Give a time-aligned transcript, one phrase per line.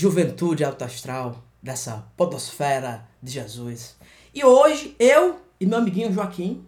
[0.00, 3.96] Juventude alto astral dessa podosfera de Jesus.
[4.32, 6.64] E hoje eu e meu amiguinho Joaquim,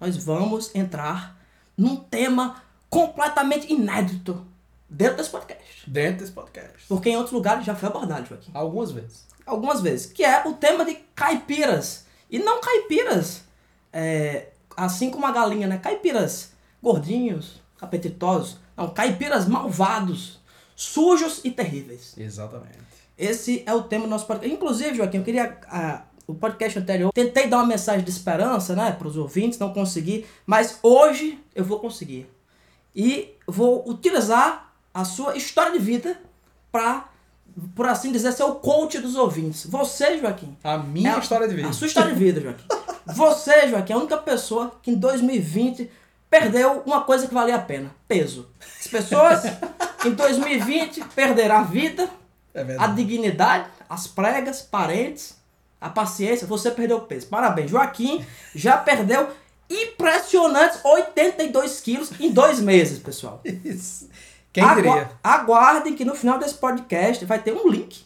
[0.00, 1.38] nós vamos entrar
[1.78, 4.44] num tema completamente inédito
[4.90, 5.88] dentro desse podcast.
[5.88, 6.88] Dentro desse podcast.
[6.88, 8.50] Porque em outros lugares já foi abordado, Joaquim.
[8.52, 9.24] Algumas vezes.
[9.46, 10.06] Algumas vezes.
[10.06, 12.06] Que é o tema de caipiras.
[12.28, 13.44] E não caipiras,
[13.92, 15.78] é, assim como a galinha, né?
[15.78, 16.50] Caipiras
[16.82, 18.58] gordinhos, apetitosos.
[18.76, 20.40] Não, caipiras malvados,
[20.76, 22.14] sujos e terríveis.
[22.16, 22.78] Exatamente.
[23.16, 24.54] Esse é o tema do nosso podcast.
[24.54, 25.58] Inclusive, Joaquim, eu queria.
[25.68, 29.74] ah, o podcast anterior, tentei dar uma mensagem de esperança, né, para os ouvintes, não
[29.74, 32.26] consegui, mas hoje eu vou conseguir.
[32.96, 36.18] E vou utilizar a sua história de vida
[36.72, 37.10] para,
[37.76, 39.66] por assim dizer, ser o coach dos ouvintes.
[39.66, 40.56] Você, Joaquim.
[40.64, 41.68] A minha é a- história de vida.
[41.68, 42.64] A sua história de vida, Joaquim.
[43.14, 45.90] Você, Joaquim, é a única pessoa que em 2020
[46.30, 48.48] perdeu uma coisa que valia a pena: peso.
[48.80, 49.42] As pessoas
[50.04, 52.08] em 2020 perderam a vida,
[52.54, 55.36] É a dignidade, as pregas, parentes,
[55.80, 56.46] a paciência.
[56.46, 57.26] Você perdeu peso.
[57.26, 57.70] Parabéns.
[57.70, 59.28] Joaquim já perdeu
[59.68, 63.40] impressionantes 82 quilos em dois meses, pessoal.
[63.44, 64.08] Isso.
[64.52, 65.10] Quem Agua- diria?
[65.22, 68.04] Aguardem que no final desse podcast vai ter um link.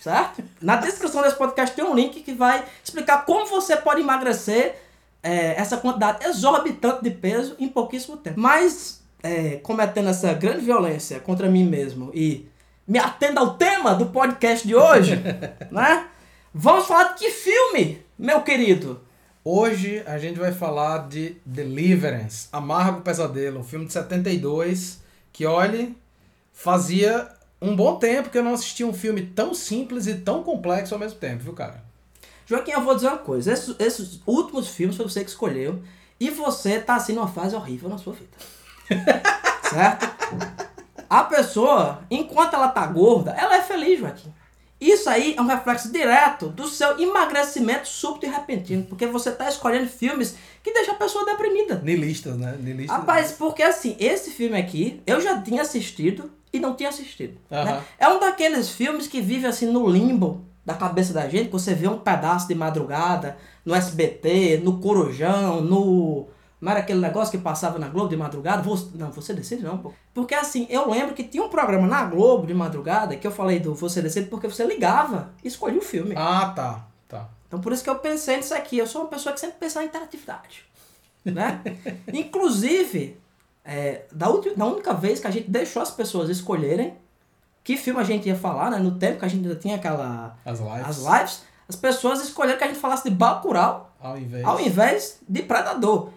[0.00, 0.42] Certo?
[0.60, 4.80] Na descrição desse podcast tem um link que vai explicar como você pode emagrecer
[5.22, 8.38] é, essa quantidade exorbitante de peso em pouquíssimo tempo.
[8.38, 12.48] Mas, é, cometendo essa grande violência contra mim mesmo e
[12.86, 15.20] me atendo ao tema do podcast de hoje,
[15.70, 16.08] né?
[16.54, 19.00] Vamos falar de que filme, meu querido?
[19.44, 25.00] Hoje a gente vai falar de Deliverance, Amargo Pesadelo, um filme de 72,
[25.32, 25.96] que, olhe,
[26.52, 27.28] fazia
[27.60, 31.00] um bom tempo que eu não assistia um filme tão simples e tão complexo ao
[31.00, 31.85] mesmo tempo, viu, cara?
[32.46, 33.52] Joaquim, eu vou dizer uma coisa.
[33.52, 35.82] Esses, esses últimos filmes foi você que escolheu.
[36.18, 38.30] E você tá assim numa fase horrível na sua vida.
[39.68, 40.06] certo?
[41.10, 44.32] A pessoa, enquanto ela tá gorda, ela é feliz, Joaquim.
[44.80, 48.84] Isso aí é um reflexo direto do seu emagrecimento súbito e repentino.
[48.84, 51.80] Porque você tá escolhendo filmes que deixam a pessoa deprimida.
[51.82, 52.56] Nilistas, né?
[52.60, 52.96] Nilistas.
[52.96, 57.38] Rapaz, porque assim, esse filme aqui, eu já tinha assistido e não tinha assistido.
[57.50, 57.62] né?
[57.62, 57.82] Aham.
[57.98, 61.72] É um daqueles filmes que vive assim no limbo da cabeça da gente, que você
[61.72, 66.26] vê um pedaço de madrugada no SBT, no Corujão, no.
[66.60, 68.62] Não era aquele negócio que passava na Globo de madrugada?
[68.62, 69.92] Você, não, você decide não, pô.
[70.12, 73.60] Porque assim, eu lembro que tinha um programa na Globo de madrugada que eu falei
[73.60, 76.14] do Você Decide porque você ligava e escolhia o filme.
[76.16, 76.86] Ah, tá.
[77.06, 77.28] Tá.
[77.46, 78.78] Então por isso que eu pensei nisso aqui.
[78.78, 80.64] Eu sou uma pessoa que sempre pensa em interatividade.
[81.24, 81.60] Né?
[82.12, 83.16] Inclusive,
[83.64, 86.94] é, da, ulti- da única vez que a gente deixou as pessoas escolherem
[87.66, 88.78] que filme a gente ia falar, né?
[88.78, 90.38] No tempo que a gente ainda tinha aquela.
[90.44, 90.86] As lives.
[90.86, 94.44] as lives, as pessoas escolheram que a gente falasse de Bacurau Ao invés.
[94.46, 96.10] ao invés de Predador.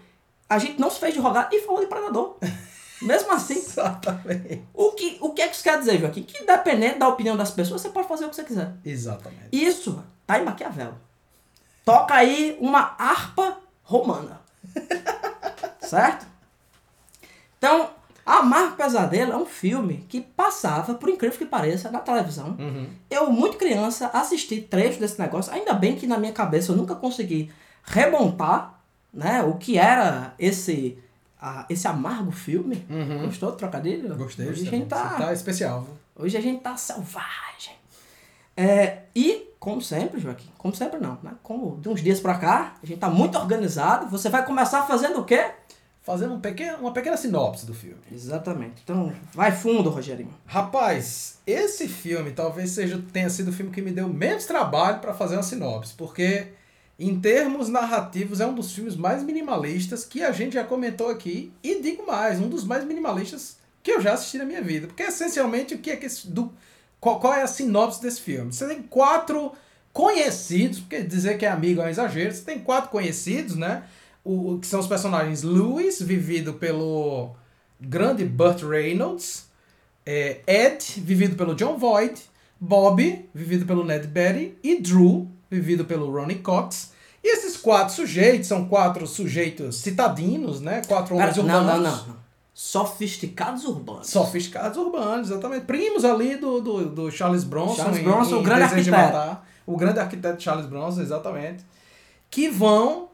[0.48, 2.36] A gente não se fez de rogar e falou de Predador.
[3.02, 4.62] Mesmo assim, Exatamente.
[4.72, 6.22] o que, o que é que isso quer dizer, Joaquim?
[6.22, 8.72] Que dependendo da opinião das pessoas, você pode fazer o que você quiser.
[8.84, 9.48] Exatamente.
[9.50, 10.94] Isso tá em Maquiavel.
[11.84, 14.40] Toca aí uma harpa romana.
[15.82, 16.26] certo?
[17.58, 17.90] Então,
[18.30, 22.56] Amar Pesadelo é um filme que passava, por incrível que pareça, na televisão.
[22.58, 22.86] Uhum.
[23.10, 25.52] Eu, muito criança, assisti trechos desse negócio.
[25.52, 27.50] Ainda bem que na minha cabeça eu nunca consegui
[27.82, 28.80] remontar
[29.12, 30.96] né, o que era esse,
[31.42, 32.86] ah, esse amargo filme.
[32.88, 33.26] Uhum.
[33.26, 34.14] Gostou do trocadilho?
[34.16, 34.48] Gostei.
[34.48, 35.08] Hoje a gente tá...
[35.16, 35.88] Tá especial?
[36.14, 37.74] Hoje a gente tá selvagem.
[38.56, 41.32] É, e, como sempre, Joaquim, como sempre não, né?
[41.42, 44.06] Como de uns dias pra cá, a gente tá muito organizado.
[44.08, 45.50] Você vai começar fazendo o quê?
[46.02, 47.98] Fazendo um pequeno, uma pequena sinopse do filme.
[48.10, 48.80] Exatamente.
[48.82, 50.32] Então, vai fundo, Rogerinho.
[50.46, 55.12] Rapaz, esse filme talvez seja tenha sido o filme que me deu menos trabalho para
[55.12, 56.48] fazer uma sinopse, porque
[56.98, 61.52] em termos narrativos é um dos filmes mais minimalistas que a gente já comentou aqui
[61.62, 65.02] e digo mais, um dos mais minimalistas que eu já assisti na minha vida, porque
[65.02, 66.52] essencialmente o que é que esse- do
[66.98, 68.52] qual, qual é a sinopse desse filme?
[68.52, 69.52] Você tem quatro
[69.92, 73.82] conhecidos, porque dizer que é amigo é um exagero, você tem quatro conhecidos, né?
[74.24, 77.34] O, que são os personagens Lewis, vivido pelo
[77.80, 79.46] grande Burt Reynolds,
[80.04, 82.22] é, Ed, vivido pelo John Voight,
[82.60, 86.92] Bob, vivido pelo Ned Beatty, e Drew, vivido pelo Ronnie Cox.
[87.22, 90.80] E esses quatro sujeitos são quatro sujeitos citadinos, né?
[90.86, 91.74] Quatro homens Pera, urbanos.
[91.74, 92.20] não, não, não.
[92.52, 94.06] Sofisticados urbanos.
[94.08, 95.64] Sofisticados urbanos, exatamente.
[95.64, 97.76] Primos ali do, do, do Charles Bronson.
[97.76, 98.90] Charles em- Bronson, em o grande arquiteto.
[98.90, 99.48] Matar.
[99.66, 101.64] O grande arquiteto Charles Bronson, exatamente.
[102.30, 103.09] Que vão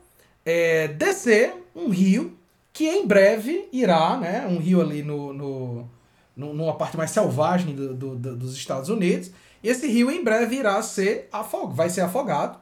[0.46, 2.38] é, descer um rio
[2.72, 4.46] que em breve irá, né?
[4.46, 5.90] Um rio ali no, no,
[6.36, 9.30] numa parte mais selvagem do, do- do- dos Estados Unidos.
[9.62, 12.58] E esse rio em breve irá ser afogado, vai ser afogado,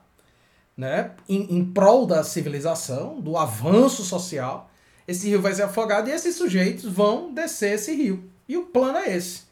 [0.77, 1.13] né?
[1.29, 4.71] Em, em prol da civilização, do avanço social.
[5.07, 8.25] Esse rio vai ser afogado e esses sujeitos vão descer esse rio.
[8.49, 9.43] E o plano é esse.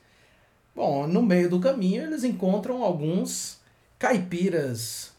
[0.74, 3.60] Bom, no meio do caminho eles encontram alguns
[3.98, 5.10] caipiras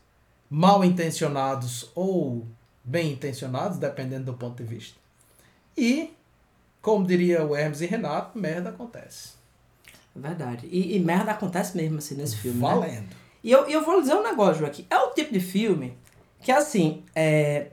[0.50, 2.48] mal intencionados ou
[2.84, 4.98] bem intencionados, dependendo do ponto de vista.
[5.78, 6.14] E,
[6.82, 9.30] como diria o Hermes e Renato, merda acontece.
[10.16, 10.68] Verdade.
[10.72, 12.60] E, e merda acontece mesmo assim nesse filme.
[12.62, 12.68] Né?
[12.68, 13.16] Valendo.
[13.44, 14.86] E eu, eu vou dizer um negócio, Joaquim.
[14.90, 15.98] É o tipo de filme
[16.42, 17.68] que, assim, é,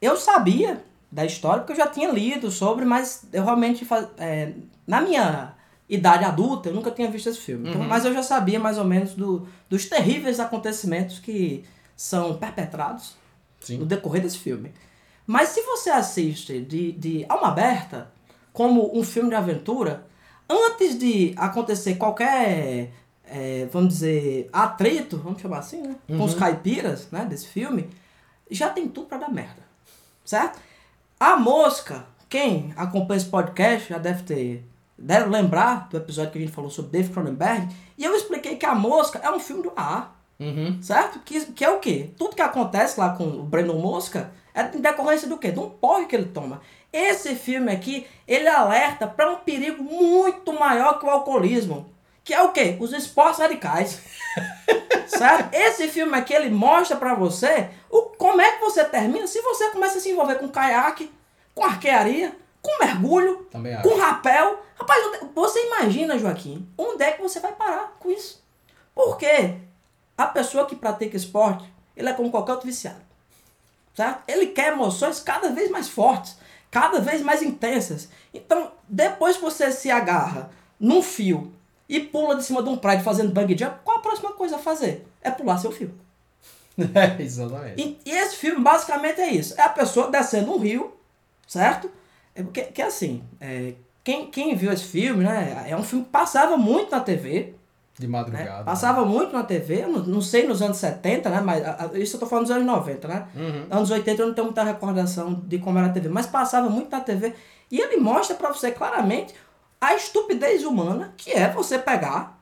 [0.00, 4.52] eu sabia da história porque eu já tinha lido sobre, mas eu realmente, faz, é,
[4.86, 5.54] na minha
[5.88, 7.68] idade adulta, eu nunca tinha visto esse filme.
[7.70, 7.88] Então, Uhum.
[7.88, 11.64] mas eu já sabia mais ou menos do, dos terríveis acontecimentos que
[11.96, 13.14] são perpetrados
[13.74, 13.86] no Sim.
[13.86, 14.72] decorrer desse filme.
[15.26, 18.10] Mas se você assiste de, de alma aberta,
[18.52, 20.06] como um filme de aventura,
[20.48, 22.92] antes de acontecer qualquer,
[23.24, 25.96] é, vamos dizer, atrito, vamos chamar assim, né?
[26.06, 26.38] Com os Uhum.
[26.38, 27.90] caipiras, né, desse filme,
[28.50, 29.62] já tem tudo pra dar merda.
[30.24, 30.58] Certo?
[31.18, 34.64] A Mosca, quem acompanha esse podcast já deve ter
[34.98, 37.68] deve lembrar do episódio que a gente falou sobre Dave Cronenberg,
[37.98, 40.10] e eu expliquei que A Mosca é um filme do A.
[40.38, 40.80] Uhum.
[40.82, 41.20] Certo?
[41.20, 42.10] Que, que é o quê?
[42.16, 45.50] Tudo que acontece lá com o Brandon Mosca é em decorrência do quê?
[45.50, 46.60] De um porre que ele toma.
[46.92, 51.90] Esse filme aqui, ele alerta para um perigo muito maior que o alcoolismo.
[52.24, 52.76] Que é o quê?
[52.80, 54.00] Os esportes radicais.
[55.06, 55.54] certo?
[55.54, 59.70] Esse filme aqui, ele mostra para você o, como é que você termina se você
[59.70, 61.10] começa a se envolver com caiaque,
[61.54, 63.46] com arquearia, com mergulho,
[63.82, 64.62] com rapel.
[64.74, 68.44] Rapaz, você imagina, Joaquim, onde é que você vai parar com isso?
[68.94, 69.54] Porque
[70.16, 71.64] a pessoa que pratica esporte,
[71.96, 73.00] ele é como qualquer outro viciado.
[73.94, 74.22] Certo?
[74.28, 76.36] Ele quer emoções cada vez mais fortes,
[76.70, 78.08] cada vez mais intensas.
[78.32, 81.52] Então, depois que você se agarra num fio
[81.88, 84.58] e pula de cima de um prédio fazendo bang jump, qual a próxima coisa a
[84.58, 85.06] fazer?
[85.22, 85.94] É pular seu fio.
[86.94, 87.80] É, exatamente.
[87.80, 89.58] E, e esse filme basicamente é isso.
[89.58, 90.94] É a pessoa descendo um rio,
[91.46, 91.90] certo?
[92.34, 93.72] É porque que assim, é,
[94.04, 95.64] quem, quem viu esse filme, né?
[95.66, 97.54] É um filme que passava muito na TV.
[97.98, 98.12] De né?
[98.12, 98.64] madrugada.
[98.64, 101.40] Passava muito na TV, eu não, não sei nos anos 70, né?
[101.40, 103.26] Mas a- a- isso eu tô falando dos anos 90, né?
[103.34, 103.66] Uhum.
[103.70, 106.90] Anos 80 eu não tenho muita recordação de como era a TV, mas passava muito
[106.90, 107.34] na TV.
[107.70, 109.34] E ele mostra pra você claramente
[109.80, 112.38] a estupidez humana que é você pegar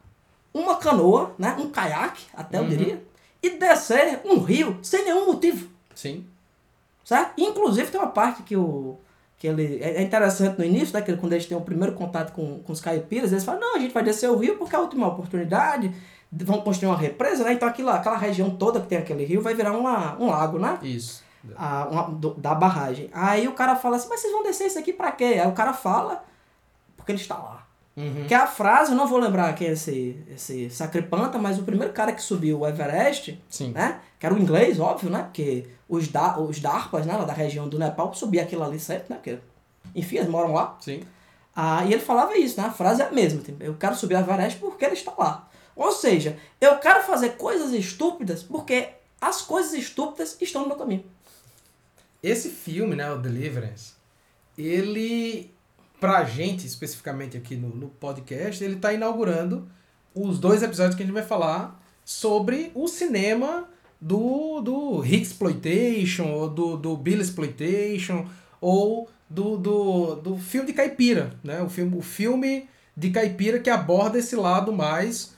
[0.52, 1.56] uma canoa, né?
[1.58, 2.68] Um caiaque, até eu Uhum.
[2.68, 3.02] diria,
[3.42, 5.68] e descer um rio sem nenhum motivo.
[5.94, 6.26] Sim.
[7.04, 7.32] Certo?
[7.38, 8.98] Inclusive tem uma parte que o.
[9.44, 11.02] Que ele, é é interessante no início, né?
[11.02, 13.78] Que quando eles têm o primeiro contato com, com os caipiras, eles falam, não, a
[13.78, 15.94] gente vai descer o rio porque é a última oportunidade,
[16.32, 17.52] de- vão construir uma represa, né?
[17.52, 20.78] Então aquilo, aquela região toda que tem aquele rio vai virar uma, um lago, né?
[20.82, 21.22] Isso.
[21.56, 23.10] A, uma- do- da barragem.
[23.12, 25.38] Aí o cara fala assim, mas vocês vão descer isso aqui pra quê?
[25.42, 26.24] Aí o cara fala,
[26.96, 27.66] porque ele está lá.
[27.96, 28.26] Uhum.
[28.26, 31.62] Que é a frase, eu não vou lembrar quem é esse, esse sacripanta, mas o
[31.62, 33.70] primeiro cara que subiu o Everest, Sim.
[33.70, 34.00] né?
[34.18, 35.22] Que era o inglês, óbvio, né?
[35.22, 37.16] Porque os, da, os Darpas, né?
[37.16, 39.16] Lá da região do Nepal, subiam aquilo ali sempre, né?
[39.16, 39.38] Porque,
[39.94, 40.76] enfim, eles moram lá.
[40.80, 41.02] Sim.
[41.54, 42.66] Ah, e ele falava isso, né?
[42.66, 43.40] A frase é a mesma.
[43.40, 45.48] tipo, Eu quero subir o Everest porque ele está lá.
[45.76, 48.88] Ou seja, eu quero fazer coisas estúpidas porque
[49.20, 51.04] as coisas estúpidas estão no meu caminho.
[52.22, 53.92] Esse filme, né, o Deliverance,
[54.56, 55.53] ele,
[56.00, 59.68] pra gente, especificamente aqui no, no podcast, ele tá inaugurando
[60.14, 63.68] os dois episódios que a gente vai falar sobre o cinema
[64.00, 68.26] do, do Exploitation, ou do, do Bill Exploitation,
[68.60, 71.62] ou do, do, do filme de caipira, né?
[71.62, 75.34] O filme, o filme de caipira que aborda esse lado mais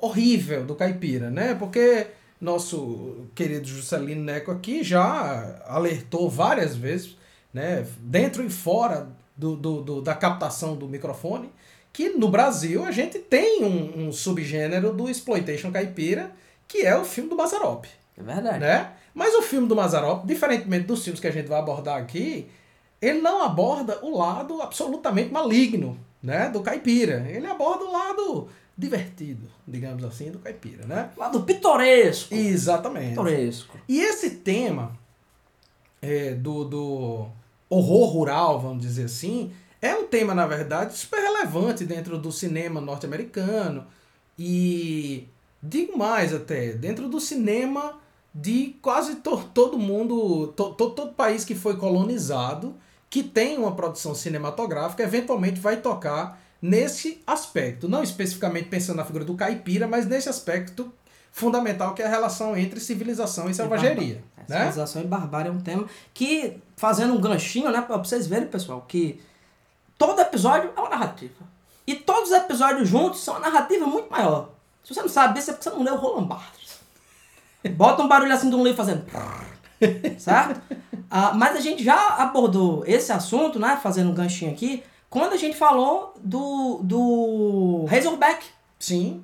[0.00, 1.54] horrível do caipira, né?
[1.54, 2.08] Porque
[2.40, 7.16] nosso querido Juscelino Neco aqui já alertou várias vezes,
[7.52, 7.86] né?
[8.00, 9.08] Dentro e fora
[9.40, 11.50] do, do, do- da captação do microfone,
[11.92, 16.30] que no Brasil a gente tem um, um subgênero do exploitation caipira,
[16.68, 18.58] que é o filme do Mazarop É verdade.
[18.60, 18.92] né?
[19.14, 22.46] Mas o filme do Mazarop, diferentemente dos filmes que a gente vai abordar aqui,
[23.02, 27.26] ele não aborda o lado absolutamente maligno, né, do caipira.
[27.28, 31.10] Ele aborda o lado divertido, digamos assim, do caipira, né?
[31.16, 32.32] Lá do pitoresco.
[32.34, 33.08] Exatamente.
[33.10, 33.76] Pitoresco.
[33.88, 34.92] E esse tema
[36.00, 37.26] é, do, do
[37.70, 42.80] horror rural, vamos dizer assim, é um tema, na verdade, super relevante dentro do cinema
[42.80, 43.86] norte-americano.
[44.38, 45.28] E
[45.62, 47.98] digo mais até, dentro do cinema
[48.34, 52.74] de quase to, todo mundo, to, to- todo país que foi colonizado,
[53.08, 57.88] que tem uma produção cinematográfica, eventualmente vai tocar nesse aspecto.
[57.88, 60.92] Não especificamente pensando na figura do caipira, mas nesse aspecto
[61.32, 64.22] fundamental que é a relação entre civilização e selvageria.
[64.36, 64.58] É, Né?
[64.58, 68.84] Civilização e barbárie é um tema que, fazendo um ganchinho, né, pra vocês verem, pessoal,
[68.86, 69.20] que
[69.96, 71.44] todo episódio é uma narrativa.
[71.86, 74.50] E todos os episódios juntos são uma narrativa muito maior.
[74.84, 76.78] Se você não sabe disso, é porque você não leu Roland Barthes.
[77.72, 79.04] Bota um barulho assim de um livro fazendo...
[80.18, 80.60] certo?
[81.10, 85.36] Ah, mas a gente já abordou esse assunto, né, fazendo um ganchinho aqui, quando a
[85.36, 88.44] gente falou do, do Razorback,
[88.80, 89.22] Sim,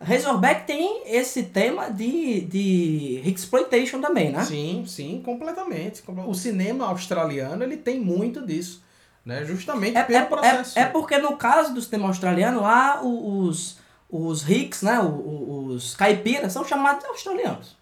[0.00, 4.44] Razorback tem esse tema de, de exploitation também, né?
[4.44, 6.02] sim, sim, completamente.
[6.26, 8.82] O cinema australiano, ele tem muito disso,
[9.24, 9.44] né?
[9.44, 10.78] Justamente É, pelo é, processo.
[10.78, 13.78] é, é porque no caso do cinema australiano, lá os,
[14.08, 15.00] os ricks, né?
[15.00, 17.76] o- o- Os caipiras são chamados de australianos.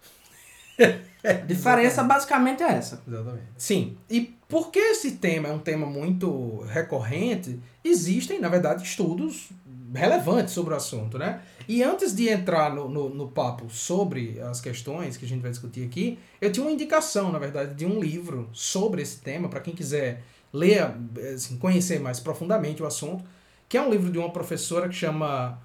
[1.23, 3.01] A diferença basicamente é essa.
[3.07, 3.43] Exatamente.
[3.57, 3.97] Sim.
[4.09, 9.49] E porque esse tema é um tema muito recorrente, existem, na verdade, estudos
[9.93, 11.41] relevantes sobre o assunto, né?
[11.67, 15.51] E antes de entrar no, no, no papo sobre as questões que a gente vai
[15.51, 19.59] discutir aqui, eu tinha uma indicação, na verdade, de um livro sobre esse tema, para
[19.59, 20.89] quem quiser ler,
[21.33, 23.23] assim, conhecer mais profundamente o assunto,
[23.67, 25.59] que é um livro de uma professora que chama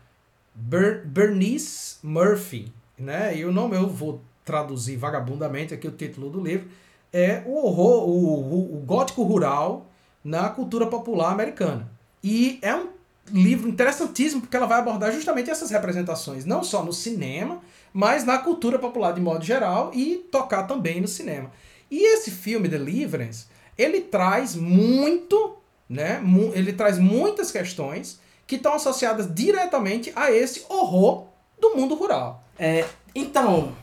[0.54, 3.36] Ber Bernice Murphy, né?
[3.36, 6.68] E o nome eu vou traduzir vagabundamente aqui o título do livro
[7.12, 9.86] é o horror, o, o, o gótico rural
[10.24, 11.90] na cultura popular americana.
[12.22, 12.88] E é um
[13.30, 17.60] livro interessantíssimo porque ela vai abordar justamente essas representações, não só no cinema,
[17.92, 21.50] mas na cultura popular de modo geral e tocar também no cinema.
[21.90, 25.56] E esse filme Deliverance, ele traz muito,
[25.88, 26.22] né?
[26.54, 31.26] Ele traz muitas questões que estão associadas diretamente a esse horror
[31.60, 32.42] do mundo rural.
[32.58, 33.74] É, então,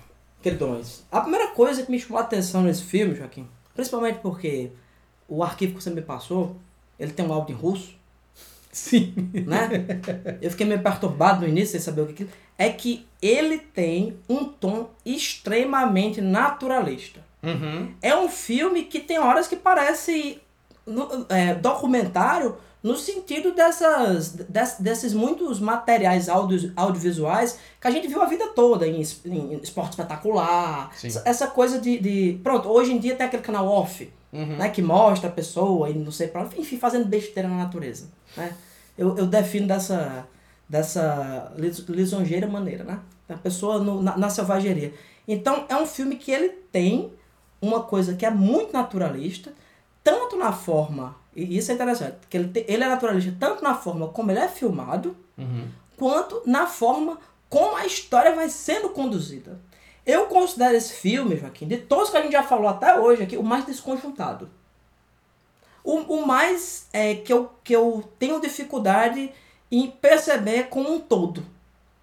[0.41, 4.71] queridões, a primeira coisa que me chamou a atenção nesse filme, Joaquim, principalmente porque
[5.27, 6.55] o arquivo que você me passou,
[6.99, 7.98] ele tem um áudio em russo,
[8.71, 9.13] Sim.
[9.45, 9.69] né?
[10.41, 14.17] Eu fiquei meio perturbado no início sem saber o que que é que ele tem
[14.27, 17.21] um tom extremamente naturalista.
[17.41, 17.93] Uhum.
[18.01, 20.39] É um filme que tem horas que parece
[20.85, 28.07] no- é, documentário no sentido dessas, des- desses muitos materiais audio, audiovisuais que a gente
[28.07, 30.91] viu a vida toda em, em esporte espetacular.
[30.95, 31.07] Sim.
[31.07, 32.39] Essa, essa coisa de, de.
[32.43, 34.57] Pronto, hoje em dia tem aquele canal off, Uhum.
[34.57, 38.07] né, que mostra a pessoa e não sei onde, enfim, fazendo besteira na natureza.
[38.37, 38.55] Né?
[38.97, 40.27] Eu, eu defino dessa,
[40.67, 42.99] dessa lis- lisonjeira maneira, né?
[43.27, 44.93] A pessoa no- na, na selvageria.
[45.27, 47.11] Então é um filme que ele tem
[47.61, 49.51] uma coisa que é muito naturalista,
[50.03, 54.07] tanto na forma, e isso é interessante, que ele, ele é naturalista tanto na forma
[54.09, 55.67] como ele é filmado, Uhum.
[55.97, 57.17] quanto na forma
[57.49, 59.59] como a história vai sendo conduzida.
[60.09, 63.37] Eu considero esse filme, Joaquim, de todos que a gente já falou até hoje aqui,
[63.37, 64.49] o mais desconjuntado.
[65.83, 69.31] O, o mais é, que, eu, que eu tenho dificuldade
[69.71, 71.45] em perceber como um todo.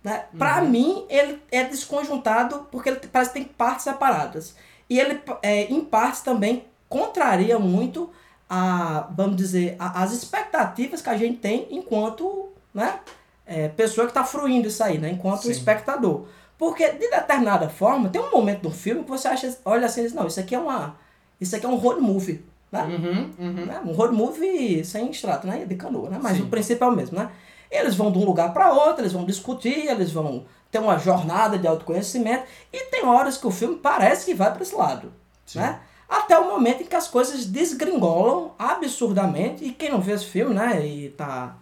[0.05, 0.25] Né?
[0.39, 4.55] Pra mim, ele é desconjuntado porque ele parece que tem partes separadas.
[4.89, 8.09] E ele, é, em partes, também contraria muito
[8.49, 13.01] a, vamos dizer, a- as expectativas que a gente tem enquanto né,
[13.45, 15.11] é, pessoa que está fruindo isso aí, né?
[15.11, 15.51] enquanto Sim.
[15.51, 16.27] espectador.
[16.59, 20.27] Porque, de determinada forma, tem um momento do filme que você acha, olha assim, não,
[20.27, 20.97] isso aqui é uma.
[21.41, 22.45] Isso aqui é um road movie.
[22.73, 22.83] Né?
[22.83, 23.31] Uhum.
[23.39, 23.67] Uhum.
[23.67, 23.81] né?
[23.85, 25.65] Um road movie sem extrato, né?
[25.65, 26.19] De canoa, né?
[26.21, 26.45] Mas Sim.
[26.45, 27.31] o princípio é o mesmo, né?
[27.71, 31.59] Eles vão de um lugar para outro, eles vão discutir, eles vão ter uma jornada
[31.59, 35.13] de autoconhecimento e tem horas que o filme parece que vai para esse lado,
[35.45, 35.61] Sim.
[35.61, 35.81] né?
[36.09, 40.55] Até o momento em que as coisas desgringolam absurdamente e quem não vê esse filme,
[40.55, 41.57] né, e tá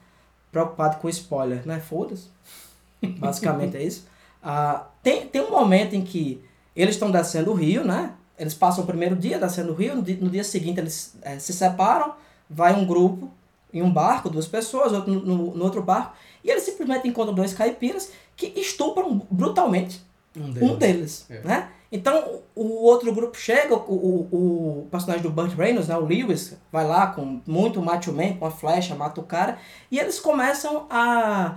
[0.52, 1.80] preocupado com spoiler, né?
[1.80, 2.28] Foda-se.
[3.18, 4.06] Basicamente é isso.
[4.44, 6.40] Ah, tem, tem um momento em que
[6.76, 8.12] eles estão descendo o rio, né?
[8.38, 11.38] Eles passam o primeiro dia descendo o rio, no dia, no dia seguinte eles eh,
[11.38, 12.14] se separam,
[12.50, 13.30] vai um grupo
[13.72, 17.54] em um barco, duas pessoas, outro no, no- outro barco, e eles simplesmente encontram dois
[17.54, 20.00] caipiras que estupram brutalmente
[20.36, 21.40] Um um deles, É.
[21.42, 21.68] né?
[21.92, 26.04] Então o o outro grupo chega, o, o, o personagem do Burt Reynolds, né, o
[26.04, 29.58] Lewis, vai lá com muito macho man, com a flecha, mata o cara,
[29.90, 31.56] e eles começam a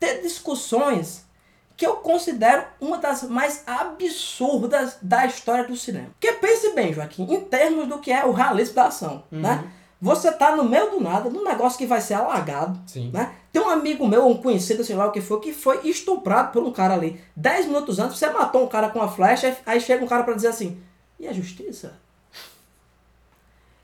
[0.00, 1.24] ter discussões
[1.76, 6.08] que eu considero uma das mais absurdas da história do cinema.
[6.18, 9.70] Porque pense bem, Joaquim, em termos do que é o realismo da ação, né?
[10.00, 13.10] Você tá no meio do nada, num negócio que vai ser alagado, Sim.
[13.12, 13.32] né?
[13.50, 16.62] Tem um amigo meu, um conhecido, sei lá o que foi, que foi estuprado por
[16.62, 17.20] um cara ali.
[17.34, 20.34] Dez minutos antes, você matou um cara com uma flecha, aí chega um cara pra
[20.34, 20.80] dizer assim,
[21.18, 21.94] e a justiça?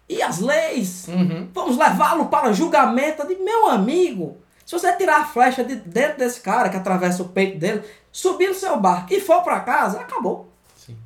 [0.07, 1.09] E as leis?
[1.09, 1.49] Uhum.
[1.55, 4.42] Vamos levá-lo para julgamento de meu amigo.
[4.65, 8.49] Se você tirar a flecha de dentro desse cara que atravessa o peito dele, subir
[8.49, 10.49] no seu barco e for para casa, acabou.
[10.77, 10.97] Sim.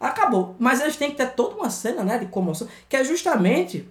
[0.00, 0.56] Acabou.
[0.58, 3.88] Mas eles têm que ter toda uma cena né, de comoção, que é justamente,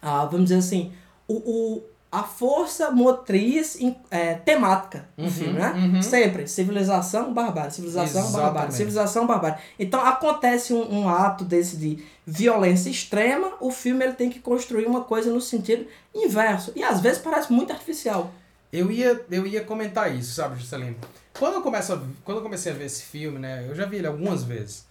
[0.00, 0.92] ah, vamos dizer assim,
[1.28, 3.76] o, o- a força motriz
[4.10, 5.72] é, temática do Uhum, filme, né?
[5.72, 6.00] uhum.
[6.02, 6.46] Sempre.
[6.46, 7.72] Civilização, barbárie.
[7.72, 8.46] Civilização, barbárie.
[8.48, 8.74] Exatamente.
[8.76, 9.58] Civilização, barbárie.
[9.78, 14.86] Então acontece um, um ato desse de violência extrema, o filme ele tem que construir
[14.86, 16.72] uma coisa no sentido inverso.
[16.76, 18.30] E às vezes parece muito artificial.
[18.72, 20.96] Eu ia, eu ia comentar isso, sabe, Juscelino?
[21.38, 23.66] Quando eu, começo a, quando eu comecei a ver esse filme, né?
[23.68, 24.86] Eu já vi ele algumas vezes.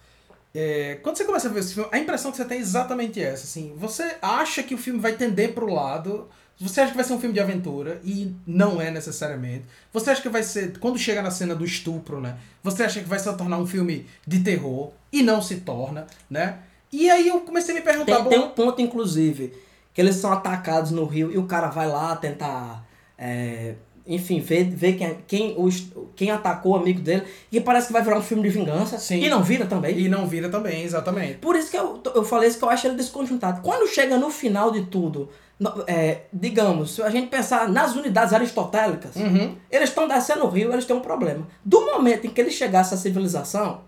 [0.54, 3.20] É, quando você começa a ver esse filme, a impressão que você tem é exatamente
[3.20, 3.44] essa.
[3.44, 6.28] Assim, você acha que o filme vai tender pro lado
[6.60, 9.64] Você acha que vai ser um filme de aventura e não é necessariamente.
[9.92, 12.36] Você acha que vai ser, quando chega na cena do estupro, né?
[12.62, 16.58] Você acha que vai se tornar um filme de terror e não se torna, né?
[16.92, 18.22] E aí eu comecei a me perguntar.
[18.22, 19.52] Tem, tem um ponto, inclusive,
[19.92, 22.86] que eles são atacados no rio e o cara vai lá tentar.
[23.18, 23.74] É,
[24.06, 27.22] enfim, ver, ver quem, quem, os, quem atacou o amigo dele.
[27.50, 28.98] E parece que vai virar um filme de vingança.
[28.98, 29.20] Sim.
[29.22, 29.98] E não vira também.
[29.98, 31.34] E não vira também, exatamente.
[31.38, 33.62] Por isso que eu, eu falei isso que eu acho ele desconjuntado.
[33.62, 35.30] Quando chega no final de tudo,
[35.86, 39.56] é, digamos, se a gente pensar nas unidades aristotélicas, Uhum.
[39.70, 41.46] eles estão descendo o rio, eles têm um problema.
[41.64, 43.80] Do momento em que ele chegasse à civilização,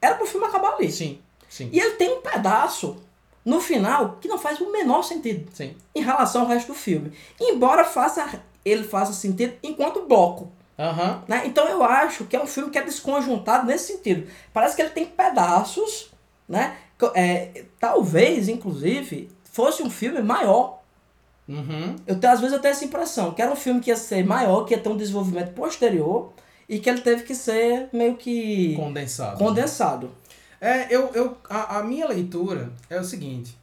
[0.00, 0.90] era pro filme acabar ali.
[0.90, 2.96] Sim, sim, E ele tem um pedaço
[3.44, 5.74] no final que não faz o menor sentido sim.
[5.94, 7.12] em relação ao resto do filme.
[7.40, 10.50] Embora faça, ele faça sentido enquanto bloco.
[10.78, 11.22] Aham.
[11.28, 11.42] Né?
[11.46, 14.26] Então eu acho que é um filme que é desconjuntado nesse sentido.
[14.52, 16.10] Parece que ele tem pedaços,
[16.48, 16.76] né?
[17.14, 20.80] É, talvez, inclusive, fosse um filme maior.
[21.48, 21.96] Uhum.
[22.06, 24.24] Eu tenho, às vezes eu tenho essa impressão, que era um filme que ia ser
[24.24, 26.32] maior, que ia ter um desenvolvimento posterior
[26.68, 29.38] e que ele teve que ser meio que Condensado.
[29.38, 30.10] condensado.
[30.60, 33.58] É, eu, eu, a, a minha leitura é o seguinte.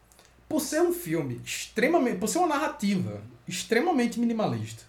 [0.50, 2.18] Por ser um filme extremamente.
[2.18, 4.84] Por ser uma narrativa extremamente minimalista,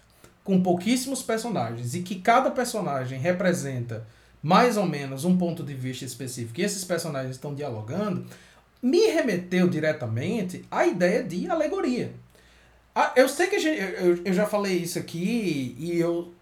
[0.51, 4.05] com pouquíssimos personagens, e que cada personagem representa
[4.43, 8.25] mais ou menos um ponto de vista específico, e esses personagens estão dialogando,
[8.83, 12.11] me remeteu diretamente à ideia de alegoria.
[12.93, 16.33] Ah, eu sei que gente, eu- eu já falei isso aqui e eu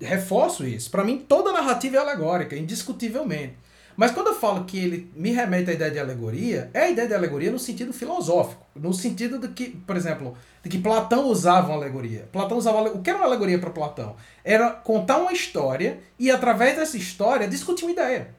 [0.00, 0.88] reforço isso.
[0.88, 3.54] Para mim, toda narrativa é alegórica, indiscutivelmente.
[4.00, 7.06] Mas quando eu falo que ele me remete à ideia de alegoria, é a ideia
[7.06, 8.64] de alegoria no sentido filosófico.
[8.74, 12.26] No sentido de que, por exemplo, de que Platão usava uma alegoria.
[12.32, 14.16] Platão usava o que era uma alegoria para Platão?
[14.42, 18.34] Era contar uma história e através dessa história discutir uma ideia.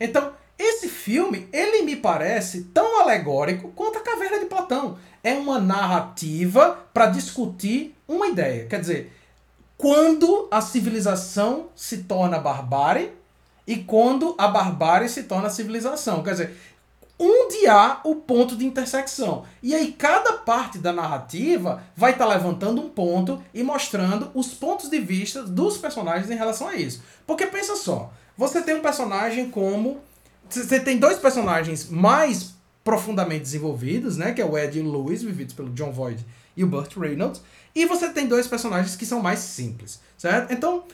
[0.00, 4.98] Então, esse filme, ele me parece tão alegórico quanto a Caverna de Platão.
[5.22, 8.66] É uma narrativa para discutir uma ideia.
[8.66, 9.12] Quer dizer,
[9.78, 13.12] quando a civilização se torna barbárie
[13.66, 16.22] e quando a barbárie se torna civilização.
[16.22, 16.56] Quer dizer,
[17.18, 19.44] onde há o ponto de intersecção.
[19.62, 24.90] E aí cada parte da narrativa vai estar levantando um ponto e mostrando os pontos
[24.90, 27.02] de vista dos personagens em relação a isso.
[27.26, 30.00] Porque pensa só, você tem um personagem como
[30.48, 35.22] você tem dois personagens mais profundamente desenvolvidos, né, que é o Ed e o Louis,
[35.22, 36.24] vividos pelo John Voight
[36.54, 37.40] e o Burt Reynolds,
[37.74, 40.52] e você tem dois personagens que são mais simples, certo?
[40.52, 40.84] Então,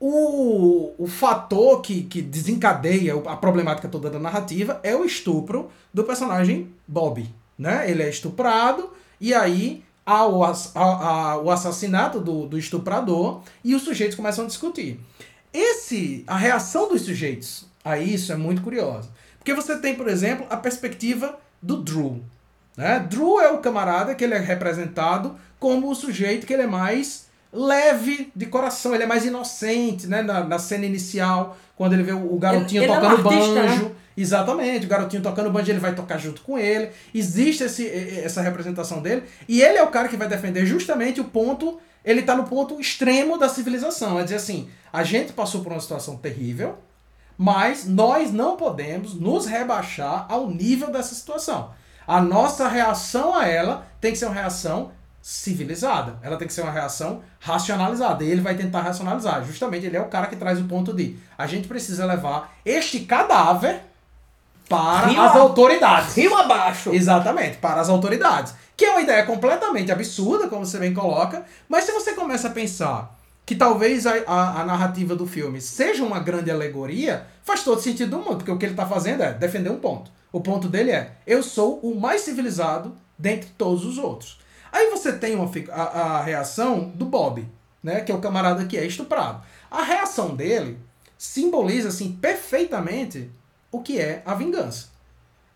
[0.00, 6.04] o, o fator que, que desencadeia a problemática toda da narrativa é o estupro do
[6.04, 7.28] personagem Bob.
[7.58, 7.90] Né?
[7.90, 13.82] Ele é estuprado e aí há o, há o assassinato do, do estuprador e os
[13.82, 15.00] sujeitos começam a discutir.
[15.52, 19.08] Esse, a reação dos sujeitos a isso é muito curiosa.
[19.38, 22.22] Porque você tem, por exemplo, a perspectiva do Drew.
[22.76, 22.98] Né?
[23.08, 27.23] Drew é o camarada que ele é representado como o sujeito que ele é mais
[27.54, 30.22] leve de coração, ele é mais inocente, né?
[30.22, 33.28] Na, na cena inicial, quando ele vê o, o garotinho Ele- ele é um tocando
[33.28, 33.84] artista, banjo.
[33.84, 33.90] né?
[34.16, 36.90] Exatamente, o garotinho tocando banjo, ele vai tocar junto com ele.
[37.14, 39.24] Existe esse, essa representação dele.
[39.48, 41.80] E ele é o cara que vai defender justamente o ponto.
[42.04, 44.18] Ele tá no ponto extremo da civilização.
[44.20, 46.78] É dizer assim, a gente passou por uma situação terrível,
[47.36, 51.70] mas nós não podemos nos rebaixar ao nível dessa situação.
[52.06, 54.92] A nossa reação a ela tem que ser uma reação
[55.26, 56.18] civilizada.
[56.22, 58.22] Ela tem que ser uma reação racionalizada.
[58.22, 59.42] E ele vai tentar racionalizar.
[59.42, 63.00] Justamente ele é o cara que traz o ponto de a gente precisa levar este
[63.00, 63.80] cadáver
[64.68, 66.14] para Rio as a- autoridades.
[66.14, 66.90] Rio abaixo.
[66.92, 68.54] Exatamente, para as autoridades.
[68.76, 72.50] Que é uma ideia completamente absurda, como você bem coloca, mas se você começa a
[72.50, 77.80] pensar que talvez a, a, a narrativa do filme seja uma grande alegoria, faz todo
[77.80, 80.10] sentido do mundo, porque o que ele está fazendo é defender um ponto.
[80.30, 84.38] O ponto dele é: eu sou o mais civilizado dentre todos os outros.
[84.74, 87.48] Aí você tem uma, a, a reação do Bob,
[87.80, 89.40] né, que é o camarada que é estuprado.
[89.70, 90.80] A reação dele
[91.16, 93.30] simboliza assim perfeitamente
[93.70, 94.88] o que é a vingança.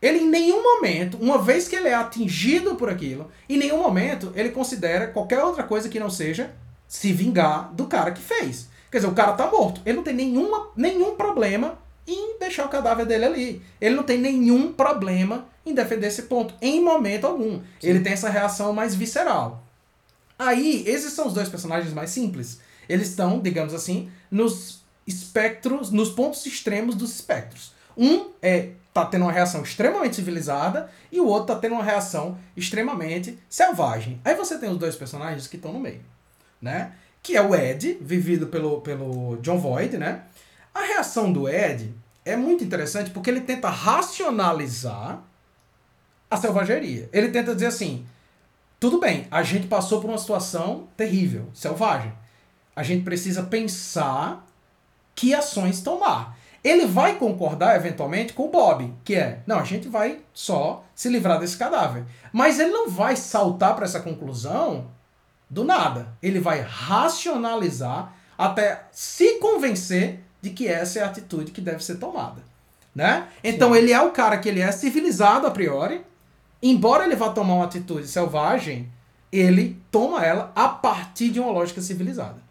[0.01, 4.33] Ele em nenhum momento, uma vez que ele é atingido por aquilo, em nenhum momento
[4.37, 6.55] ele considera qualquer outra coisa que não seja
[6.87, 8.69] se vingar do cara que fez.
[8.89, 9.83] Quer dizer, o cara tá morto.
[9.85, 11.77] Ele não tem nenhuma, nenhum problema
[12.13, 13.63] em deixar o cadáver dele ali.
[13.81, 17.61] Ele não tem nenhum problema em defender esse ponto, em momento algum.
[17.83, 19.63] Ele tem essa reação mais visceral.
[20.39, 22.61] Aí, esses são os dois personagens mais simples.
[22.89, 27.73] Eles estão, digamos assim, nos espectros, nos pontos extremos dos espectros.
[27.97, 32.39] Um é tá tendo uma reação extremamente civilizada e o outro tá tendo uma reação
[32.57, 34.21] extremamente selvagem.
[34.25, 36.01] Aí você tem os dois personagens que estão no meio,
[36.61, 36.93] né?
[37.23, 40.23] Que é o Ed, vivido pelo, pelo John Voight, né?
[40.79, 41.93] A reação do Ed
[42.25, 45.21] é muito interessante porque ele tenta racionalizar
[46.31, 47.09] a selvageria.
[47.13, 48.07] Ele tenta dizer assim:
[48.79, 52.13] tudo bem, a gente passou por uma situação terrível, selvagem.
[52.77, 54.47] A gente precisa pensar
[55.17, 56.39] que ações tomar.
[56.63, 61.09] Ele vai concordar eventualmente com o Bob, que é, não, a gente vai só se
[61.09, 62.05] livrar desse cadáver.
[62.33, 64.87] Mas ele não vai saltar para essa conclusão
[65.51, 66.17] do nada.
[66.23, 71.97] Ele vai racionalizar até se convencer de que essa é a atitude que deve ser
[71.97, 72.43] tomada,
[72.95, 73.29] né?
[73.43, 73.79] Então Sim.
[73.79, 76.03] ele é o cara que ele é civilizado a priori,
[76.63, 78.91] embora ele vá tomar uma atitude selvagem,
[79.31, 82.49] ele toma ela a partir de uma lógica civilizada.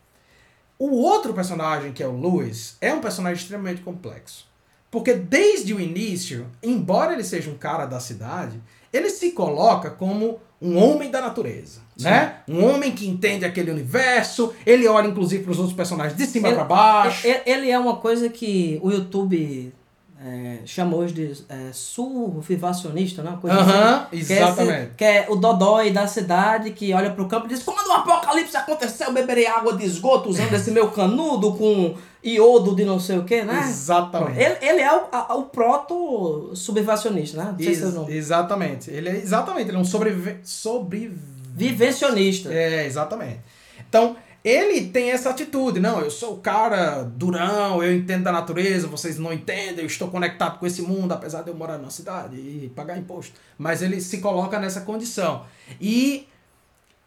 [0.80, 4.45] O outro personagem, que é o Lewis, é um personagem extremamente complexo.
[4.91, 10.39] Porque desde o início, embora ele seja um cara da cidade, ele se coloca como
[10.62, 12.06] um homem da natureza, Sim.
[12.06, 12.38] né?
[12.47, 16.52] Um homem que entende aquele universo, ele olha inclusive para os outros personagens de cima
[16.52, 17.28] para baixo.
[17.45, 19.71] Ele é uma coisa que o YouTube
[20.19, 23.38] é, chamou de é, survivacionista, né?
[23.39, 24.95] Coisa uh -huh, assim, exatamente.
[24.95, 27.62] Que é, esse, que é o Dodói da cidade que olha pro campo e diz:
[27.62, 32.75] quando o apocalipse acontecer, eu beberei água de esgoto usando esse meu canudo com iodo
[32.75, 33.65] de não sei o que, né?
[33.67, 34.39] Exatamente.
[34.39, 37.56] Ele, ele é o, a, o proto-subvacionista, né?
[37.60, 38.91] Ex se exatamente.
[38.91, 42.53] Ele é exatamente, ele é um sobrevivencionista.
[42.53, 43.39] É, exatamente.
[43.88, 48.88] Então, ele tem essa atitude, não, eu sou o cara durão, eu entendo da natureza,
[48.88, 52.38] vocês não entendem, eu estou conectado com esse mundo, apesar de eu morar numa cidade
[52.38, 53.34] e pagar imposto.
[53.58, 55.43] Mas ele se coloca nessa condição.
[55.82, 56.30] E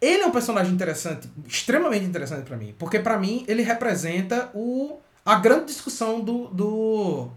[0.00, 4.98] ele é um personagem interessante, extremamente interessante para mim, porque para mim ele representa o,
[5.24, 7.28] a grande discussão do, do,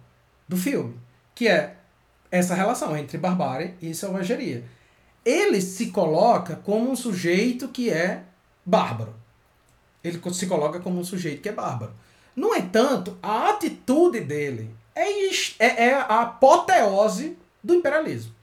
[0.47, 0.95] do filme,
[1.35, 1.75] que é
[2.31, 4.63] essa relação entre barbárie e selvageria.
[5.25, 8.23] Ele se coloca como um sujeito que é
[8.65, 9.23] bárbaro
[10.03, 11.93] ele se coloca como um sujeito que é bárbaro.
[12.35, 15.07] No entanto, a atitude dele é,
[15.59, 18.33] é, é a apoteose do imperialismo.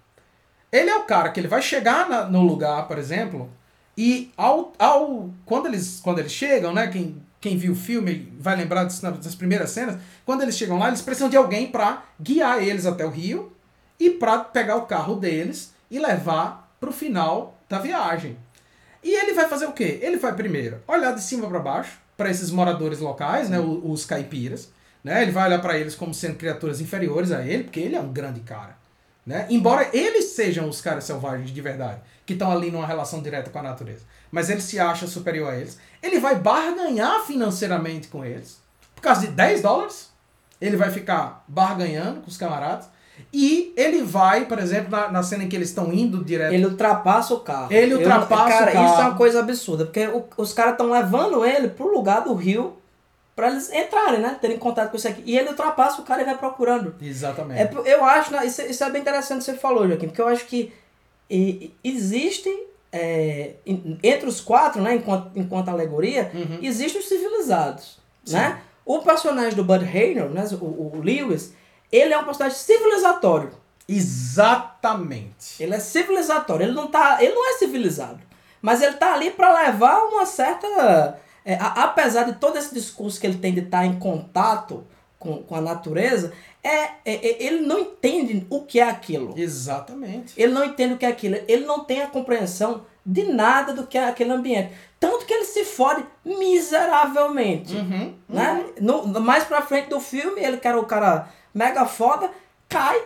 [0.72, 3.50] Ele é o cara que ele vai chegar na, no lugar, por exemplo,
[4.02, 8.56] e ao, ao quando, eles, quando eles chegam, né, quem, quem viu o filme vai
[8.56, 12.86] lembrar das, primeiras cenas, quando eles chegam lá, eles precisam de alguém para guiar eles
[12.86, 13.52] até o rio
[13.98, 18.38] e para pegar o carro deles e levar para o final da viagem.
[19.04, 19.98] E ele vai fazer o quê?
[20.00, 24.06] Ele vai primeiro olhar de cima para baixo para esses moradores locais, né, os, os
[24.06, 24.70] caipiras,
[25.04, 25.20] né?
[25.20, 28.10] Ele vai olhar para eles como sendo criaturas inferiores a ele, porque ele é um
[28.10, 28.78] grande cara,
[29.26, 29.46] né?
[29.50, 33.58] Embora eles sejam os caras selvagens de verdade, que estão ali numa relação direta com
[33.58, 35.78] a natureza, mas ele se acha superior a eles.
[36.02, 38.58] Ele vai barganhar financeiramente com eles.
[38.94, 40.10] Por causa de 10 dólares,
[40.60, 42.88] ele vai ficar barganhando com os camaradas
[43.32, 46.52] e ele vai, por exemplo, na, na cena em que eles estão indo direto.
[46.52, 47.72] Ele ultrapassa o carro.
[47.72, 48.86] Ele ultrapassa cara, o carro.
[48.86, 52.34] isso é uma coisa absurda, porque o, os caras estão levando ele pro lugar do
[52.34, 52.79] rio
[53.34, 54.36] para eles entrarem, né?
[54.40, 55.22] Terem contato com isso aqui.
[55.24, 56.94] E ele ultrapassa o cara e vai procurando.
[57.00, 57.60] Exatamente.
[57.60, 60.28] É, eu acho, né, isso, isso é bem interessante que você falou, Joaquim, porque eu
[60.28, 60.72] acho que
[61.28, 62.50] e, existe.
[62.92, 63.52] É,
[64.02, 66.58] entre os quatro, né, enquanto, enquanto alegoria, uhum.
[66.60, 68.00] existem os civilizados.
[68.28, 68.60] Né?
[68.84, 71.54] O personagem do Bud Hainer, né, o, o Lewis,
[71.92, 73.52] ele é um personagem civilizatório.
[73.88, 75.60] Exatamente.
[75.60, 76.64] Ele é civilizatório.
[76.64, 78.20] Ele não, tá, ele não é civilizado.
[78.62, 81.18] Mas ele tá ali para levar uma certa.
[81.44, 84.84] É, a, apesar de todo esse discurso que ele tem de estar em contato
[85.18, 89.34] com, com a natureza, é, é, é, ele não entende o que é aquilo.
[89.36, 90.34] Exatamente.
[90.36, 91.38] Ele não entende o que é aquilo.
[91.48, 94.72] Ele não tem a compreensão de nada do que é aquele ambiente.
[94.98, 97.74] Tanto que ele se fode miseravelmente.
[97.74, 98.64] Uhum, né?
[98.78, 99.06] Uhum.
[99.06, 102.30] No, mais pra frente do filme, ele que era o cara mega foda,
[102.68, 103.02] cai,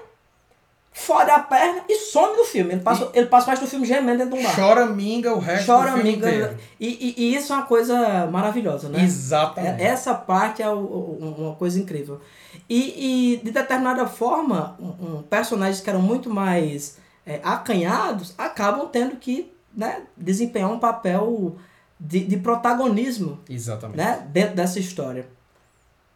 [0.96, 2.72] fode a perna e some do filme.
[2.72, 4.54] Ele passa, e, ele passa mais do filme gemendo dentro do bar.
[4.54, 6.56] Chora minga o resto Chora do filme minga, inteiro.
[6.78, 9.02] E, e, e, isso é uma coisa maravilhosa, né?
[9.02, 9.82] Exatamente.
[9.82, 12.20] É, essa parte é o, o, uma coisa incrível.
[12.68, 18.88] E, e de determinada forma, um, um, personagens que eram muito mais é, acanhados acabam
[18.88, 21.56] tendo que né, desempenhar um papel
[21.98, 23.96] de, de protagonismo Exatamente.
[23.96, 25.26] Né, dentro dessa história.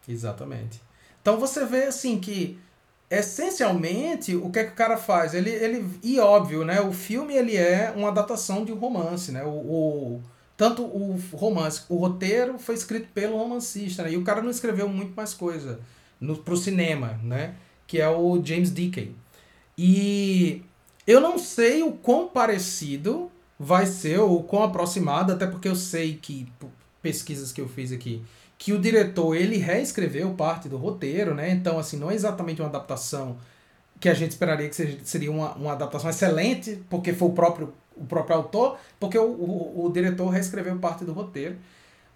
[0.09, 0.81] Exatamente.
[1.21, 2.59] Então você vê assim que
[3.11, 5.35] essencialmente o que é que o cara faz?
[5.35, 6.81] Ele, ele e óbvio, né?
[6.81, 9.43] O filme ele é uma adaptação de um romance, né?
[9.45, 10.23] O, o
[10.57, 14.13] tanto o romance, o roteiro foi escrito pelo romancista, né?
[14.13, 15.81] E o cara não escreveu muito mais coisa
[16.21, 17.55] no pro cinema, né?
[17.87, 19.15] Que é o James Dickey.
[19.77, 20.63] E
[21.07, 26.17] eu não sei o quão parecido vai ser ou quão aproximado, até porque eu sei
[26.17, 26.47] que
[27.01, 28.23] pesquisas que eu fiz aqui
[28.59, 31.51] que o diretor ele reescreveu parte do roteiro, né?
[31.51, 33.39] Então, assim, não é exatamente uma adaptação
[34.01, 38.05] que a gente esperaria que seria uma, uma adaptação excelente, porque foi o próprio, o
[38.05, 41.57] próprio autor, porque o, o, o diretor reescreveu parte do roteiro.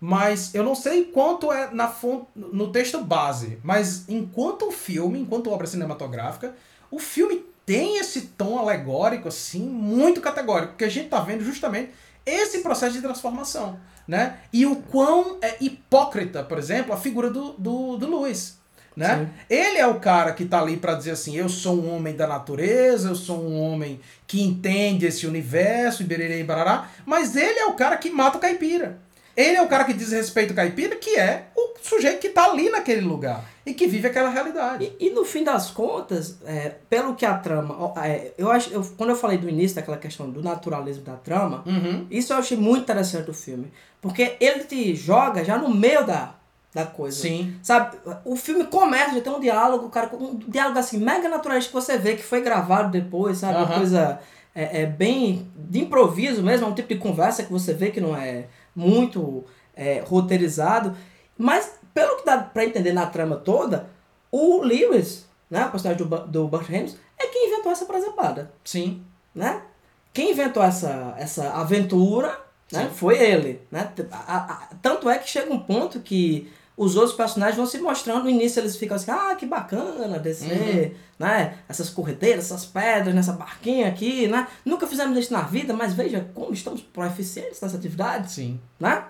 [0.00, 5.48] Mas eu não sei quanto é na fonte, no texto base, mas enquanto filme, enquanto
[5.48, 6.56] obra cinematográfica,
[6.90, 11.92] o filme tem esse tom alegórico, assim, muito categórico, porque a gente tá vendo justamente
[12.26, 14.38] esse processo de transformação, né?
[14.52, 18.60] E o quão é hipócrita, por exemplo, a figura do, do, do Luiz.
[18.94, 19.30] Né?
[19.48, 22.26] Ele é o cara que tá ali para dizer assim: eu sou um homem da
[22.26, 27.58] natureza, eu sou um homem que entende esse universo, e bererê e barará, mas ele
[27.58, 28.98] é o cara que mata o caipira.
[29.36, 32.44] Ele é o cara que diz respeito ao caipira, que é o sujeito que tá
[32.50, 34.92] ali naquele lugar e que vive aquela realidade.
[35.00, 37.92] E, e no fim das contas, é, pelo que a trama.
[38.04, 41.62] É, eu acho, eu, quando eu falei do início daquela questão do naturalismo da trama,
[41.66, 42.06] Uhum.
[42.10, 43.72] isso eu achei muito interessante do filme.
[44.00, 46.34] Porque ele te joga já no meio da,
[46.74, 47.22] da coisa.
[47.22, 47.54] Sim.
[47.62, 51.74] Sabe, o filme começa, já tem um diálogo, cara, um diálogo assim, mega naturalista que
[51.74, 53.54] você vê que foi gravado depois, sabe?
[53.58, 53.78] Uma Aham.
[53.78, 54.18] coisa
[54.54, 58.00] é, é bem de improviso mesmo, é um tipo de conversa que você vê que
[58.00, 60.96] não é muito é, roteirizado.
[61.36, 63.88] Mas, pelo que dá pra entender na trama toda,
[64.30, 69.02] o Lewis, né, o personagem do, do Burt Reynolds, é quem inventou essa presepada Sim.
[69.34, 69.62] né?
[70.12, 72.28] Quem inventou essa, essa aventura
[72.70, 72.84] né?
[72.84, 72.94] Sim.
[72.94, 73.92] foi ele, né?
[74.10, 78.24] A- a- tanto é que chega um ponto que os outros personagens vão se mostrando,
[78.24, 81.58] no início eles ficam assim, ah, que bacana descer, né?
[81.68, 84.46] Essas corredeiras, essas pedras, nessa barquinha aqui, né?
[84.64, 88.58] Nunca fizemos isso na vida, mas veja como estamos proeficientes nessa atividade Sim.
[88.80, 89.04] né?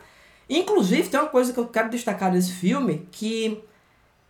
[0.51, 3.63] Inclusive, tem uma coisa que eu quero destacar desse filme, que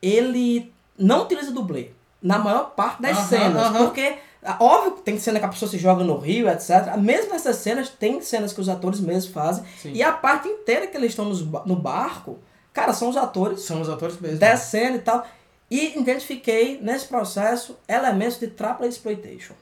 [0.00, 1.90] ele não utiliza dublê
[2.20, 3.84] na maior parte das Aham, cenas, aham.
[3.86, 6.96] porque ah, óbvio que tem cena que a pessoa se joga no rio, etc.
[6.98, 9.92] Mesmo essas cenas, tem cenas que os atores mesmos fazem, Sim.
[9.92, 12.38] e a parte inteira que eles estão no barco,
[12.72, 14.38] cara, são os atores São os atores mesmo.
[14.38, 15.26] descendo e tal.
[15.70, 19.54] E identifiquei nesse processo elementos de trapla exploitation.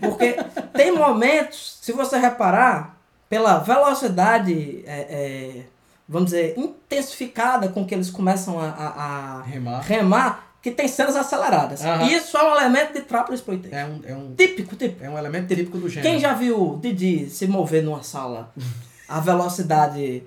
[0.00, 0.36] Porque
[0.74, 2.96] tem momentos, se você reparar,
[3.28, 5.62] pela velocidade, é, é,
[6.08, 9.80] vamos dizer, intensificada com que eles começam a, a- a Remar.
[9.82, 11.84] remar, que tem cenas aceleradas.
[11.84, 12.06] Aham.
[12.06, 13.74] Isso é um elemento de trapla exploitation.
[13.76, 15.04] É um, é um, Típico, típico.
[15.04, 16.08] é um elemento típico do gênero.
[16.08, 18.52] Quem já viu Didi se mover numa sala
[19.08, 20.22] a velocidade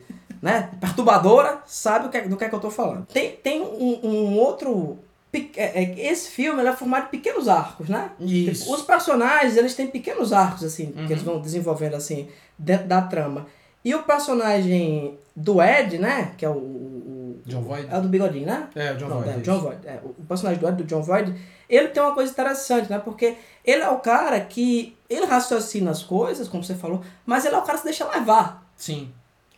[0.45, 3.05] né, perturbadora sabe o que, é- do que é que eu tô falando.
[3.08, 4.99] Tem, tem um, um outro.
[5.34, 8.12] é- é- Esse filme ele é formado de pequenos arcos, né?
[8.19, 8.71] Isso.
[8.73, 11.08] Os personagens eles têm pequenos arcos assim Uhum.
[11.08, 13.47] que eles vão desenvolvendo assim dentro da trama.
[13.84, 16.31] E o personagem do Ed, né?
[16.38, 16.53] Que é o.
[16.53, 17.88] o- John Voight.
[17.93, 18.67] É o do bigodinho, né?
[18.75, 19.38] É, o John Não, Voight.
[19.39, 19.41] é.
[19.41, 19.88] John Voight.
[19.88, 21.31] É, o personagem do Ed, do John Voight,
[21.69, 22.97] ele tem uma coisa interessante, né?
[22.97, 24.95] Porque ele é o cara que.
[25.10, 28.08] Ele raciocina as coisas, como você falou, mas ele é o cara que se deixa
[28.10, 28.65] levar.
[28.75, 29.12] Sim.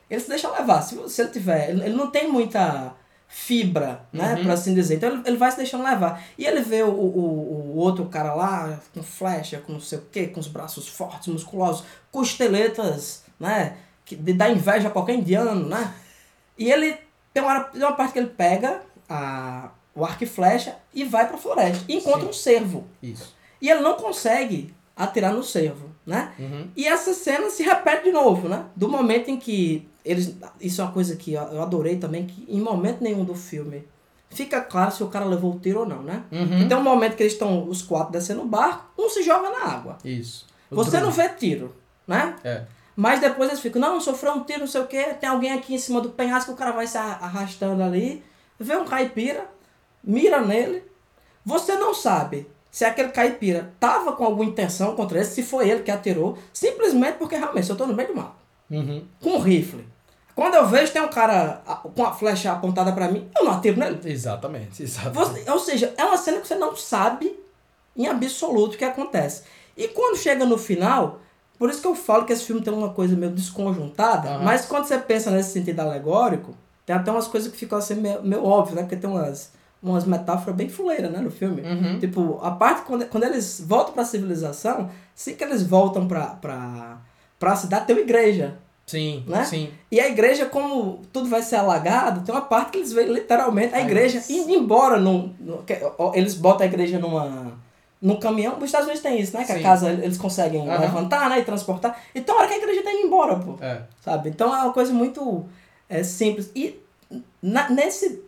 [0.10, 0.82] Ele se deixa levar.
[0.82, 1.70] Se, se ele tiver.
[1.70, 2.94] Ele, ele não tem muita
[3.28, 4.36] fibra, né?
[4.36, 4.44] Uhum.
[4.44, 4.96] Por assim dizer.
[4.96, 6.24] Então ele, ele vai se deixando levar.
[6.38, 10.06] E ele vê o, o, o outro cara lá, com flecha, com não sei o
[10.12, 13.78] quê, com os braços fortes, musculosos, costeletas, né?
[14.06, 15.94] Que de, dá inveja a qualquer indiano, né?
[16.58, 16.98] E ele
[17.34, 21.28] tem uma, tem uma parte que ele pega a, o arco e flecha e vai
[21.28, 21.84] pra floresta.
[21.88, 22.30] E encontra Sim.
[22.30, 22.88] um cervo.
[23.04, 23.36] Isso.
[23.62, 26.34] E ele não consegue atirar no cervo, né?
[26.40, 26.70] Uhum.
[26.76, 28.66] E essa cena se repete de novo, né?
[28.76, 30.36] Do momento em que eles.
[30.60, 33.88] Isso é uma coisa que eu adorei também, que em momento nenhum do filme
[34.30, 36.24] fica claro se o cara levou o tiro ou não, né?
[36.32, 36.60] Uhum.
[36.62, 39.66] Então, um momento que eles estão os quatro descendo o barco, um se joga na
[39.66, 39.98] água.
[40.04, 40.46] Isso.
[40.70, 41.74] Você não vê tiro,
[42.06, 42.36] né?
[42.44, 42.64] É.
[42.96, 45.76] Mas depois eles ficam, não, sofreu um tiro, não sei o quê, tem alguém aqui
[45.76, 48.24] em cima do penhasco, o cara vai se arrastando ali,
[48.60, 49.46] vê um caipira,
[50.04, 50.84] mira nele.
[51.46, 55.84] Você não sabe se aquele caipira tava com alguma intenção contra ele, se foi ele
[55.84, 58.36] que atirou, simplesmente porque realmente eu tô no meio do mato,
[58.70, 59.04] Uhum.
[59.22, 59.88] com um rifle.
[60.38, 61.64] Quando eu vejo tem um cara
[61.96, 64.00] com a flecha apontada pra mim, eu não atiro nele.
[64.06, 64.84] Exatamente.
[64.84, 65.16] Exatamente.
[65.16, 67.36] Você- ou seja, é uma cena que você não sabe
[67.96, 69.42] em absoluto o que acontece.
[69.76, 71.22] E quando chega no final,
[71.58, 74.44] por isso que eu falo que esse filme tem uma coisa meio desconjuntada, Aham.
[74.44, 76.54] mas quando você pensa nesse sentido alegórico,
[76.86, 78.82] tem até umas coisas que ficam assim meio, meio óbvias, né?
[78.84, 81.64] Porque tem umas, umas metáforas bem fuleiras, né, no filme.
[81.64, 81.98] Uhum.
[82.00, 87.00] Tipo, a parte quando, quando eles voltam pra civilização, assim que eles voltam pra, pra,
[87.40, 88.56] pra cidade, tem uma igreja.
[88.88, 89.44] Sim, Né?
[89.44, 89.70] sim.
[89.92, 93.74] E a igreja, como tudo vai ser alagado, tem uma parte que eles veem literalmente
[93.76, 94.32] a Ai, igreja nossa.
[94.32, 94.98] indo embora.
[94.98, 95.64] Num, no-
[96.14, 97.52] eles botam a igreja numa,
[98.02, 98.56] num caminhão.
[98.56, 99.44] Nos Estados Unidos tem isso, né?
[99.44, 99.60] Que Sim.
[99.60, 100.80] a casa eles conseguem Aham.
[100.80, 101.40] levantar né?
[101.40, 102.02] e transportar.
[102.16, 103.58] Então, a hora que a igreja tá indo embora, pô.
[103.62, 103.82] É.
[104.02, 104.30] Sabe?
[104.30, 105.46] Então é uma coisa muito
[105.90, 106.50] é, simples.
[106.56, 106.80] E
[107.42, 108.22] na- nesse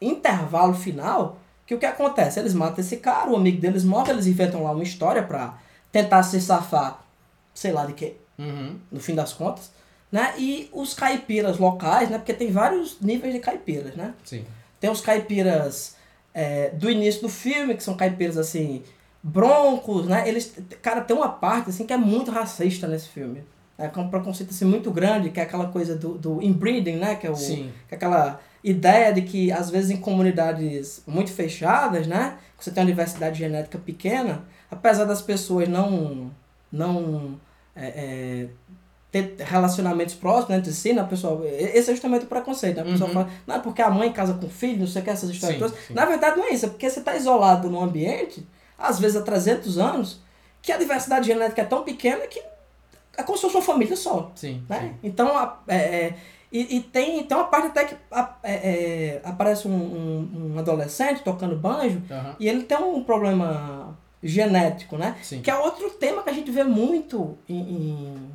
[0.00, 2.38] intervalo final, que o que acontece?
[2.38, 5.58] Eles matam esse cara, o amigo deles morre, eles inventam lá uma história pra
[5.90, 7.00] tentar se safar,
[7.52, 8.76] sei lá de quê Uhum.
[8.92, 9.70] no fim das contas,
[10.14, 10.32] né?
[10.38, 12.18] E os caipiras locais, né?
[12.18, 14.14] Porque tem vários níveis de caipiras, né?
[14.24, 14.44] Sim.
[14.78, 15.96] Tem os caipiras
[16.32, 18.84] é, do início do filme, que são caipiras assim,
[19.20, 20.28] broncos, né?
[20.28, 23.42] Eles, cara, tem uma parte assim que é muito racista nesse filme.
[23.76, 27.16] É com um preconceito assim muito grande, que é aquela coisa do, do inbreeding, né?
[27.16, 27.72] Que é o Sim.
[27.88, 32.38] que é aquela ideia de que, às vezes, em comunidades muito fechadas, né?
[32.56, 36.30] Você tem uma diversidade genética pequena, apesar das pessoas não,
[36.70, 37.36] não
[37.74, 38.48] é, é,
[39.22, 41.40] ter relacionamentos próximos entre si, né, pessoal?
[41.44, 42.82] Esse é justamente o preconceito, né?
[42.82, 43.14] A pessoa Uhum.
[43.14, 45.30] fala, não é porque a mãe casa com o filho, não sei o que, essas
[45.30, 45.84] histórias Sim, todas.
[45.86, 45.94] sim.
[45.94, 48.44] Na verdade, não é isso, é porque você está isolado num ambiente,
[48.76, 50.20] às vezes há 300 anos,
[50.60, 52.42] que a diversidade genética é tão pequena que
[53.16, 54.32] é como se fosse uma família só.
[54.34, 54.80] Sim, Né?
[54.80, 54.94] sim.
[55.08, 56.14] Então, a- é, é,
[56.50, 60.58] e, e tem, tem uma parte até que a- é, é, aparece um, um, um
[60.58, 62.34] adolescente tocando banjo Aham.
[62.40, 65.16] e ele tem um problema genético, né?
[65.22, 65.40] Sim.
[65.42, 68.30] Que é outro tema que a gente vê muito em, em,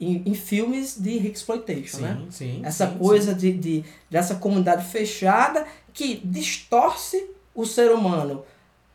[0.00, 2.16] em, em filmes de exploitation, né?
[2.22, 2.60] Sim, sim.
[2.64, 8.44] Essa sim, coisa De, de, dessa comunidade fechada que distorce o ser humano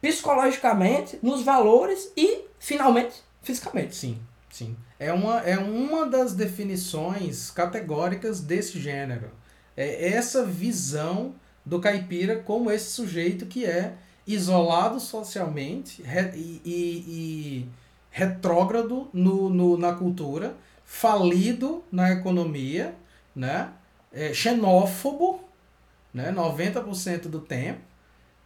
[0.01, 3.95] psicologicamente, nos valores e, finalmente, fisicamente.
[3.95, 4.17] Sim,
[4.49, 4.75] sim.
[4.99, 9.29] É uma, é uma das definições categóricas desse gênero.
[9.75, 11.33] É essa visão
[11.65, 13.93] do caipira como esse sujeito que é
[14.27, 16.01] isolado socialmente
[16.35, 17.65] e, e- e
[18.11, 20.55] retrógrado no, no, na cultura,
[20.93, 22.93] falido na economia,
[23.35, 23.71] né?
[24.11, 25.43] É, xenófobo,
[26.13, 26.31] né?
[26.31, 27.81] 90% do tempo,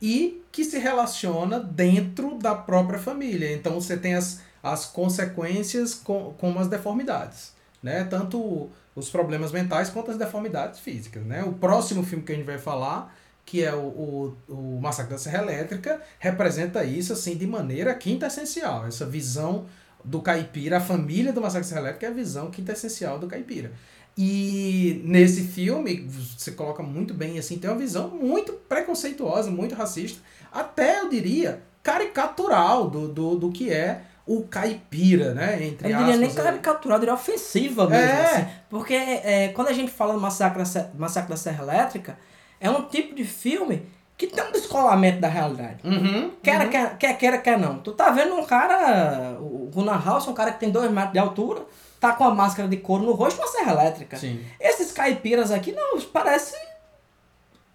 [0.01, 3.51] e que se relaciona dentro da própria família.
[3.53, 7.51] Então você tem as, as consequências com, como as deformidades,
[7.83, 8.05] né?
[8.05, 11.43] Tanto os problemas mentais quanto as deformidades físicas, né?
[11.43, 13.13] O próximo filme que a gente vai falar,
[13.45, 18.87] que é o, o, o Massacre da Serra Elétrica, representa isso assim de maneira quintessencial.
[18.87, 19.65] Essa visão
[20.03, 23.71] do caipira, a família do Massacre da Serra Elétrica é a visão quintessencial do caipira.
[24.17, 26.07] E nesse filme,
[26.37, 30.19] você coloca muito bem assim, tem uma visão muito preconceituosa, muito racista,
[30.51, 35.63] até eu diria caricatural do, do, do que é o caipira, né?
[35.65, 36.51] Entre Eu não diria nem aspas, aí.
[36.51, 38.05] caricaturada, diria ofensiva mesmo.
[38.05, 38.25] É.
[38.25, 38.47] assim.
[38.69, 40.63] porque é, quando a gente fala do Massacre,
[40.97, 42.17] Massacre da Serra Elétrica,
[42.59, 43.85] é um tipo de filme
[44.17, 45.77] que tem um descolamento da realidade.
[45.83, 46.69] Uhum, Quer, uhum.
[46.69, 47.77] quer, quer, queira, quer não.
[47.77, 51.19] Tu tá vendo um cara, o Gunnar House, um cara que tem dois metros de
[51.19, 51.61] altura,
[51.99, 54.17] tá com a máscara de couro no rosto, uma serra elétrica.
[54.17, 54.43] Sim.
[54.59, 56.59] Esses caipiras aqui, não, parecem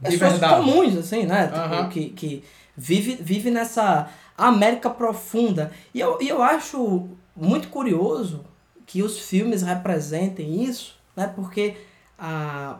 [0.02, 1.46] pessoas comuns, assim, né?
[1.46, 1.88] Tipo, Aham.
[1.88, 2.44] que, que
[2.76, 5.70] vive, vive nessa América profunda.
[5.94, 8.44] E eu, e eu acho muito curioso
[8.85, 11.33] que os filmes representem isso, né?
[11.35, 11.76] Porque
[12.18, 12.78] a,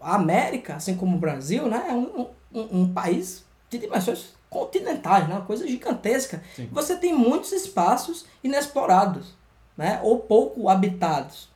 [0.00, 1.86] a América, assim como o Brasil, né?
[1.88, 5.34] É um, um, um país de dimensões continentais, né?
[5.34, 6.42] Uma coisa gigantesca.
[6.54, 6.68] Sim.
[6.70, 9.34] Você tem muitos espaços inexplorados,
[9.76, 10.00] né?
[10.02, 11.48] Ou pouco habitados.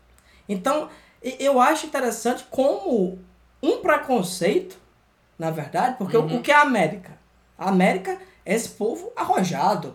[0.48, 0.88] Então,
[1.22, 3.18] eu acho interessante como
[3.62, 4.76] um preconceito,
[5.38, 6.37] na verdade, porque o- Uhum.
[6.38, 7.16] o que é a América?
[7.56, 9.94] A América é esse povo arrojado,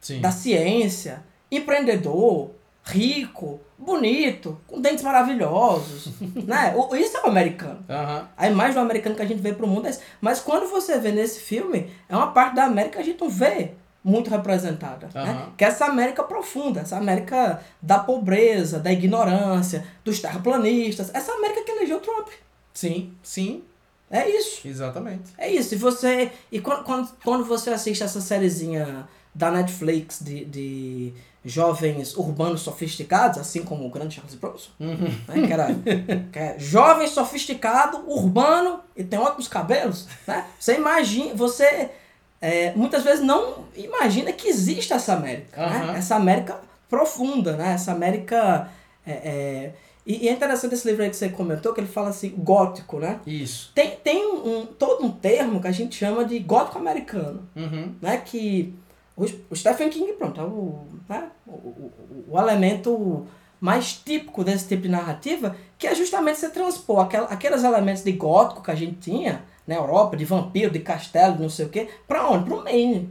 [0.00, 0.20] Sim.
[0.20, 2.50] da ciência, empreendedor,
[2.84, 6.08] rico, bonito, com dentes maravilhosos,
[6.46, 6.74] né?
[6.76, 7.84] O- Isso é o americano.
[7.88, 8.28] Aham.
[8.36, 10.00] A imagem do americano que a gente vê pro mundo é essa.
[10.20, 13.28] Mas quando você vê nesse filme, é uma parte da América que a gente não
[13.28, 15.08] vê muito representada.
[15.14, 15.20] Né?
[15.22, 15.52] Aham.
[15.56, 21.62] Que é essa América profunda, essa América da pobreza, da ignorância, dos terraplanistas, essa América
[21.62, 22.28] que elegeu Trump.
[22.72, 23.62] Sim, sim,
[24.10, 24.66] É isso.
[24.66, 25.32] exatamente.
[25.36, 25.74] É isso.
[25.74, 26.32] E você.
[26.50, 31.12] E quando, quando, quando você assiste essa sériezinha da Netflix de, de
[31.44, 35.08] jovens urbanos sofisticados, assim como o grande Charles Bronson, Uhum.
[35.28, 35.46] né?
[35.46, 35.66] Que era
[36.32, 40.44] que é jovem, sofisticado, urbano e tem ótimos cabelos, né?
[40.58, 41.90] Você imagina, você
[42.40, 45.76] é, muitas vezes não imagina que existe essa América, né?
[45.84, 45.94] Aham.
[45.96, 47.72] Essa América profunda, né?
[47.74, 48.68] Essa América
[49.06, 49.72] é, é,
[50.06, 52.98] e, e é interessante esse livro aí que você comentou, que ele fala assim, gótico,
[52.98, 53.20] né?
[53.26, 53.70] Isso.
[53.74, 57.94] Tem, tem um, todo um termo que a gente chama de gótico americano, Uhum.
[58.02, 58.16] né?
[58.18, 58.74] Que
[59.24, 61.28] o, o Stephen King, pronto, é o, né?
[61.46, 63.26] o, o, o elemento
[63.60, 68.12] mais típico desse tipo de narrativa, que é justamente você transpor aquel, aqueles elementos de
[68.12, 71.68] gótico que a gente tinha na Europa, de vampiro, de castelo, de não sei o
[71.68, 72.44] quê, pra onde?
[72.44, 73.10] Pro Maine.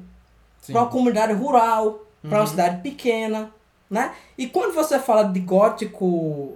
[0.62, 0.74] Sim.
[0.74, 2.48] Pra uma comunidade rural, pra uma Uhum.
[2.48, 3.52] cidade pequena,
[3.89, 4.13] né?
[4.38, 6.54] E quando você fala de gótico,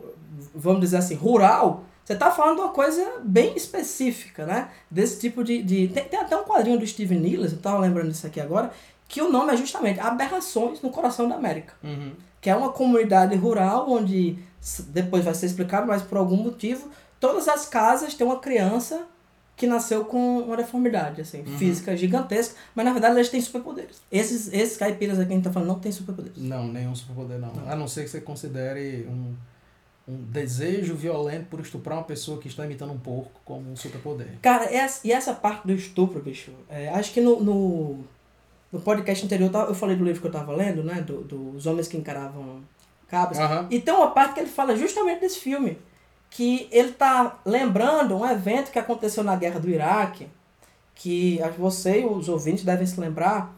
[0.53, 4.69] vamos dizer assim, rural, você tá falando de uma coisa bem específica, né?
[4.91, 5.61] Desse tipo de...
[5.63, 5.87] de...
[5.87, 8.71] Tem, tem até um quadrinho do Steven Niles, eu tava lembrando disso aqui agora,
[9.13, 11.75] que o nome é justamente Aberrações no Coração da América.
[11.83, 12.13] Uhum.
[12.41, 14.39] Que é uma comunidade rural onde,
[14.87, 16.89] depois vai ser explicado, mas por algum motivo,
[17.19, 19.05] todas as casas têm uma criança
[19.55, 21.57] que nasceu com uma deformidade, assim, Uhum.
[21.59, 24.01] física gigantesca, mas na verdade eles têm superpoderes.
[24.11, 26.39] Esses, esses caipiras aqui que a gente tá falando não têm superpoderes.
[26.39, 27.53] Não, nenhum superpoder não.
[27.67, 29.35] A não ser que você considere um,
[30.07, 34.39] um desejo violento por estuprar uma pessoa que está imitando um porco como um superpoder.
[34.41, 38.03] Cara, essa, e essa parte do estupro, bicho, é, acho que no, no,
[38.73, 41.87] no podcast anterior eu falei do livro que eu tava lendo, né, do, dos homens
[41.87, 42.61] que encaravam
[43.07, 43.67] cabras, Aham.
[43.69, 45.77] E tem uma parte que ele fala justamente desse filme.
[46.29, 50.27] que ele tá lembrando um evento que aconteceu na guerra do Iraque,
[50.95, 53.55] que você e os ouvintes devem se lembrar,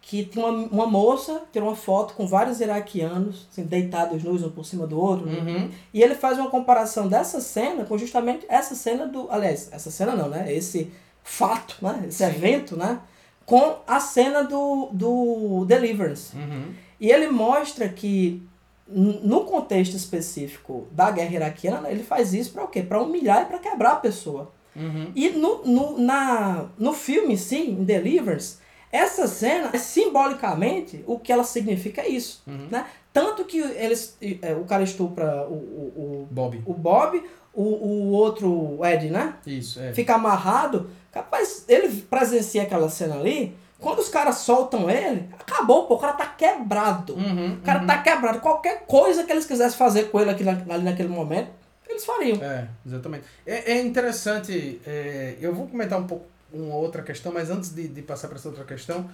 [0.00, 4.50] que tinha uma, uma moça, tirou uma foto com vários iraquianos, assim, deitados nus um
[4.50, 5.38] por cima do outro, né?
[5.38, 5.70] Uhum.
[5.94, 9.30] E ele faz uma comparação dessa cena com justamente essa cena do.
[9.30, 10.52] Aliás, essa cena não, né?
[10.52, 10.90] Esse
[11.22, 12.06] fato, né?
[12.08, 13.00] Esse evento, né?
[13.48, 16.36] Com a cena do, do Deliverance.
[16.36, 16.74] Uhum.
[17.00, 18.42] E ele mostra que,
[18.86, 22.82] no contexto específico da guerra iraquiana, ele faz isso para o quê?
[22.82, 24.52] Para humilhar e para quebrar a pessoa.
[24.76, 25.12] Uhum.
[25.16, 28.58] E no, no, na, no filme, sim, em Deliverance,
[28.92, 32.42] essa cena, simbolicamente, o que ela significa é isso.
[32.46, 32.68] Uhum.
[32.70, 32.84] Né?
[33.14, 36.62] Tanto que eles, é, o cara estupra o, o, Bob.
[36.66, 37.22] o, o Bob,
[37.54, 39.34] o, o outro, o Ed, né?
[39.46, 39.94] Isso, é.
[39.94, 40.90] Fica amarrado.
[41.12, 43.56] Capaz, ele presencia aquela cena ali.
[43.80, 47.14] Quando os caras soltam ele, acabou, pô, o cara tá quebrado.
[47.14, 47.54] Uhum.
[47.54, 48.40] O cara tá quebrado.
[48.40, 51.48] Qualquer coisa que eles quisessem fazer com ele aqui, ali naquele momento,
[51.88, 52.42] eles fariam.
[52.42, 53.24] É, exatamente.
[53.46, 57.86] É, é interessante, é, eu vou comentar um pouco uma outra questão, mas antes de,
[57.88, 59.08] de passar para essa outra questão,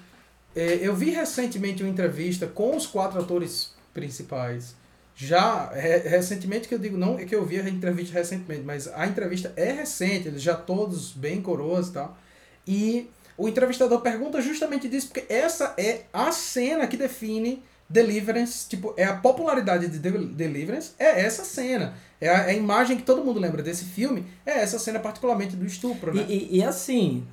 [0.55, 4.75] é, eu vi recentemente uma entrevista com os quatro atores principais.
[5.17, 8.89] Já, re- recentemente que eu digo, não é que eu vi a entrevista recentemente, mas
[8.89, 12.19] a entrevista é recente, eles já todos bem coroas e tal.
[12.67, 18.95] E o entrevistador pergunta justamente disso, porque essa é a cena que define Deliverance, tipo,
[18.97, 21.95] é a popularidade de Del- Deliverance, é essa cena.
[22.21, 25.55] É a, é a imagem que todo mundo lembra desse filme, é essa cena particularmente
[25.55, 26.27] do estupro, E, né?
[26.29, 27.25] e, e assim,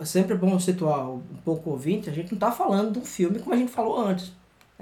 [0.00, 3.04] é sempre bom situar um pouco o ouvinte, a gente não tá falando de um
[3.04, 4.32] filme como a gente falou antes.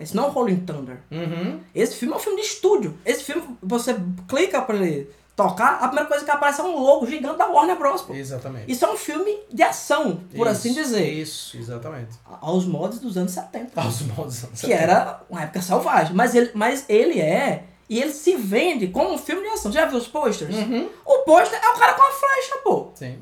[0.00, 0.98] Esse não é Rolling Thunder.
[1.10, 1.60] Uhum.
[1.74, 2.98] Esse filme é um filme de estúdio.
[3.04, 3.96] Esse filme, você
[4.28, 7.78] clica pra ele tocar, a primeira coisa que aparece é um logo gigante da Warner
[7.78, 8.02] Bros.
[8.02, 8.12] pô.
[8.12, 8.70] Exatamente.
[8.70, 11.08] Isso é um filme de ação, por Isso, assim dizer.
[11.08, 12.10] Isso, exatamente.
[12.40, 13.80] Aos modos dos anos 70.
[13.80, 14.44] Aos modos.
[14.60, 16.12] que era uma época selvagem.
[16.14, 17.64] Mas ele, mas ele é.
[17.88, 19.70] E ele se vende como um filme de ação.
[19.72, 20.54] Já viu os posters?
[20.54, 20.88] Uhum.
[21.06, 22.90] O pôster é o cara com a flecha, pô.
[22.94, 23.18] Sim.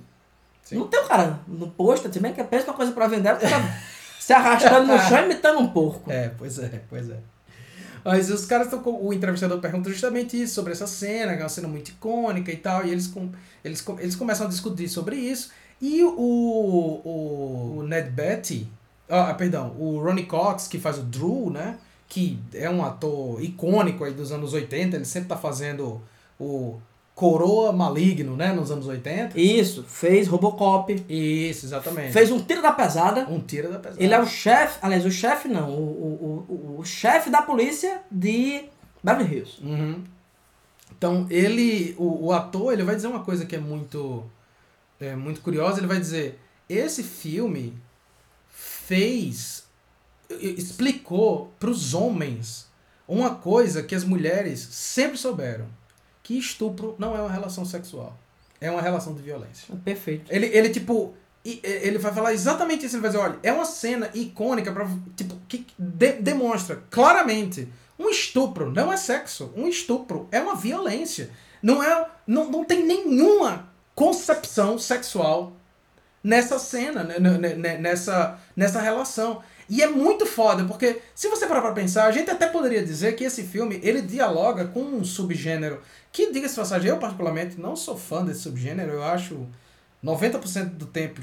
[0.62, 0.77] Sim.
[0.79, 3.62] Não tem o cara no pôster, bem que pensa uma coisa pra vender, o cara
[4.19, 6.11] se arrastando no chão imitando um porco.
[6.11, 7.19] É, pois é, pois é.
[8.05, 8.83] Mas os caras estão.
[9.01, 12.57] O entrevistador pergunta justamente isso, sobre essa cena, que é uma cena muito icônica e
[12.57, 13.31] tal, e eles, com,
[13.64, 15.51] eles, eles começam a discutir sobre isso.
[15.83, 18.69] E o, o, o Ned Betty,
[19.09, 21.79] ah, perdão, o Ronnie Cox, que faz o Drew, né?
[22.09, 26.01] Que é um ator icônico aí dos anos 80, ele sempre tá fazendo
[26.39, 26.81] o
[27.17, 28.53] Coroa Maligno, né?
[28.53, 29.41] Nos anos 80.
[29.41, 32.12] Isso, fez Robocop, Isso, exatamente.
[32.12, 33.23] fez um tiro da pesada.
[33.31, 34.05] um tiro da pesada.
[34.05, 38.03] Ele é o chefe, aliás, o chefe não, o, o, o, o chefe da polícia
[38.11, 38.67] de
[39.03, 39.64] Beverly Hills.
[39.64, 40.05] Uhum.
[40.95, 44.23] Então, ele, o, o ator, ele vai dizer uma coisa que é muito,
[45.01, 45.81] é, muito curiosa.
[45.81, 46.39] Ele vai dizer,
[46.69, 47.73] esse filme
[48.51, 49.64] fez,
[50.29, 52.67] explicou para os homens
[53.09, 55.64] uma coisa que as mulheres sempre souberam.
[56.27, 58.18] Que estupro não é uma relação sexual.
[58.61, 59.72] É uma relação de violência.
[59.85, 60.24] Perfeito.
[60.29, 61.14] Ele, ele tipo,
[61.45, 62.97] ele vai falar exatamente isso.
[62.97, 68.09] Ele vai dizer, olha, é uma cena icônica para tipo, que de- demonstra claramente um
[68.09, 69.53] estupro não é sexo.
[69.57, 71.31] Um estupro é uma violência.
[71.62, 75.53] Não é, não, não tem nenhuma concepção sexual
[76.24, 79.43] nessa cena, né, né, né, nessa, nessa relação.
[79.69, 83.17] E é muito foda, porque se você parar pra pensar, a gente até poderia dizer
[83.17, 85.81] que esse filme, ele dialoga com um subgênero
[86.12, 89.47] que, diga-se passagem, eu particularmente não sou fã desse subgênero, eu acho
[90.05, 91.21] 90% do tempo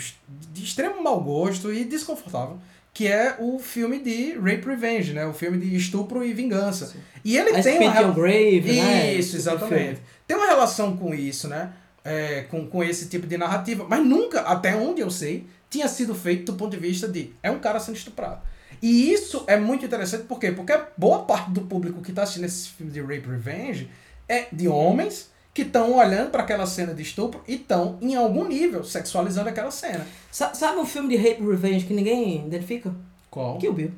[0.52, 2.60] de extremo mau gosto e desconfortável,
[2.94, 5.26] que é o filme de Rape Revenge, né?
[5.26, 6.88] O filme de estupro e vingança.
[6.88, 7.00] Sim.
[7.24, 9.14] E ele A tem uma Your Grave, né?
[9.16, 10.02] isso, tipo exatamente.
[10.28, 11.72] Tem uma relação com isso, né?
[12.06, 13.86] É, com, com esse tipo de narrativa.
[13.90, 17.50] Mas nunca, até onde eu sei, tinha sido feito do ponto de vista de é
[17.52, 18.42] um cara sendo estuprado.
[18.82, 20.52] E isso é muito interessante, por quê?
[20.52, 23.90] Porque boa parte do público que está assistindo esse filme de Rape Revenge
[24.28, 28.46] é de homens que estão olhando para aquela cena de estupro e estão, em algum
[28.48, 30.06] nível, sexualizando aquela cena.
[30.32, 32.94] Sa- Sabe um filme de Rape Revenge que ninguém identifica?
[33.30, 33.58] Qual?
[33.60, 33.92] Kill Bill.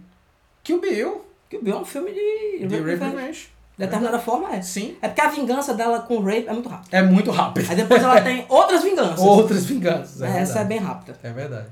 [0.64, 3.16] Kill Bill, Kill Bill é um filme de, de Rape Rape Revenge.
[3.16, 3.50] Revenge.
[3.78, 4.62] De determinada forma é.
[4.62, 4.96] Sim.
[5.02, 6.98] É porque a vingança dela com o Rape é muito rápida.
[6.98, 7.70] É muito rápido.
[7.70, 9.20] Aí depois ela tem outras vinganças.
[9.20, 10.22] Outras vinganças.
[10.22, 11.18] é Essa é bem rápida.
[11.22, 11.68] É verdade.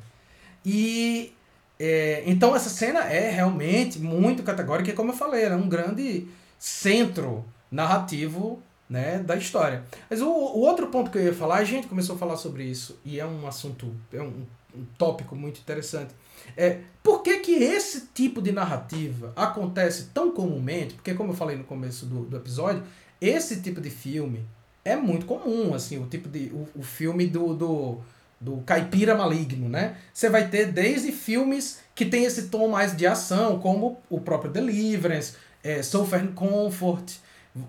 [0.65, 1.33] E
[1.79, 6.27] é, então essa cena é realmente muito categórica e como eu falei, era um grande
[6.59, 9.83] centro narrativo né, da história.
[10.09, 12.63] Mas o, o outro ponto que eu ia falar, a gente começou a falar sobre
[12.63, 14.45] isso e é um assunto, é um,
[14.75, 16.13] um tópico muito interessante.
[16.55, 20.93] É, por que, que esse tipo de narrativa acontece tão comumente?
[20.95, 22.83] Porque como eu falei no começo do, do episódio,
[23.19, 24.45] esse tipo de filme
[24.85, 28.01] é muito comum, assim, o tipo de o, o filme do, do
[28.43, 29.95] do caipira maligno, né?
[30.13, 34.51] Você vai ter desde filmes que tem esse tom mais de ação, como o próprio
[34.51, 37.13] Deliverance, é, Southern Comfort,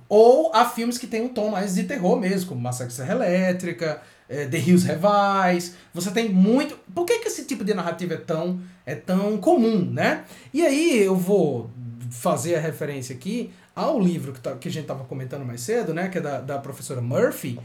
[0.09, 4.03] Ou há filmes que tem um tom mais de terror mesmo, como Massacre Serra Elétrica,
[4.29, 5.75] é, The Hills Revise.
[5.93, 6.77] Você tem muito.
[6.95, 10.25] Por que, que esse tipo de narrativa é tão, é tão comum, né?
[10.53, 11.71] E aí eu vou
[12.11, 15.93] fazer a referência aqui ao livro que, tá, que a gente estava comentando mais cedo,
[15.93, 16.09] né?
[16.09, 17.59] Que é da, da professora Murphy.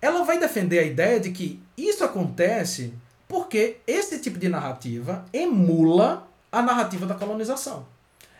[0.00, 2.92] Ela vai defender a ideia de que isso acontece
[3.26, 7.86] porque esse tipo de narrativa emula a narrativa da colonização.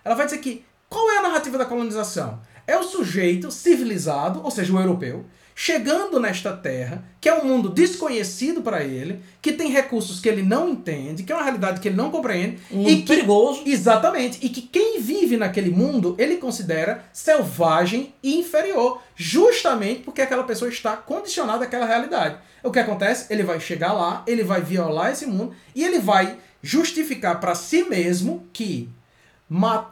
[0.05, 2.41] Ela vai dizer que qual é a narrativa da colonização?
[2.67, 5.25] É o sujeito civilizado, ou seja, o europeu,
[5.55, 10.43] chegando nesta terra, que é um mundo desconhecido para ele, que tem recursos que ele
[10.43, 12.59] não entende, que é uma realidade que ele não compreende.
[12.71, 13.63] Um e que, perigoso.
[13.65, 14.39] Exatamente.
[14.43, 19.01] E que quem vive naquele mundo, ele considera selvagem e inferior.
[19.15, 22.37] Justamente porque aquela pessoa está condicionada àquela realidade.
[22.63, 23.33] O que acontece?
[23.33, 27.85] Ele vai chegar lá, ele vai violar esse mundo e ele vai justificar para si
[27.85, 28.89] mesmo que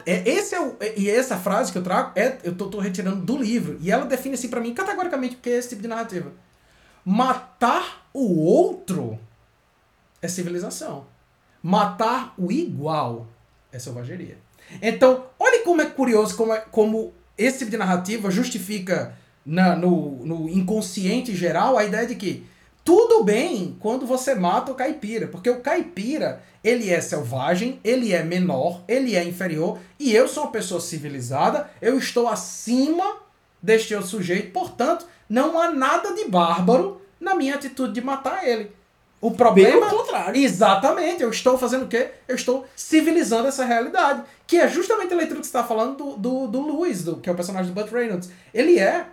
[0.05, 2.79] é, esse é o, é, e essa frase que eu trago, é, eu tô, tô
[2.79, 3.77] retirando do livro.
[3.81, 6.31] E ela define assim para mim categoricamente o que é esse tipo de narrativa.
[7.05, 9.19] Matar o outro
[10.21, 11.05] é civilização.
[11.61, 13.27] Matar o igual
[13.71, 14.37] é selvageria.
[14.81, 20.25] Então, olha como é curioso como, é, como esse tipo de narrativa justifica na, no,
[20.25, 22.45] no inconsciente geral a ideia de que
[22.83, 28.23] tudo bem quando você mata o caipira, porque o caipira, ele é selvagem, ele é
[28.23, 33.17] menor, ele é inferior, e eu sou uma pessoa civilizada, eu estou acima
[33.61, 38.69] deste outro sujeito, portanto, não há nada de bárbaro na minha atitude de matar ele.
[39.21, 39.87] O problema.
[39.87, 40.35] Pelo contrário.
[40.35, 42.11] Exatamente, eu estou fazendo o quê?
[42.27, 44.21] Eu estou civilizando essa realidade.
[44.45, 47.29] Que é justamente a leitura que você está falando do, do, do Luiz, do, que
[47.29, 48.29] é o personagem do Butt Reynolds.
[48.53, 49.05] Ele é.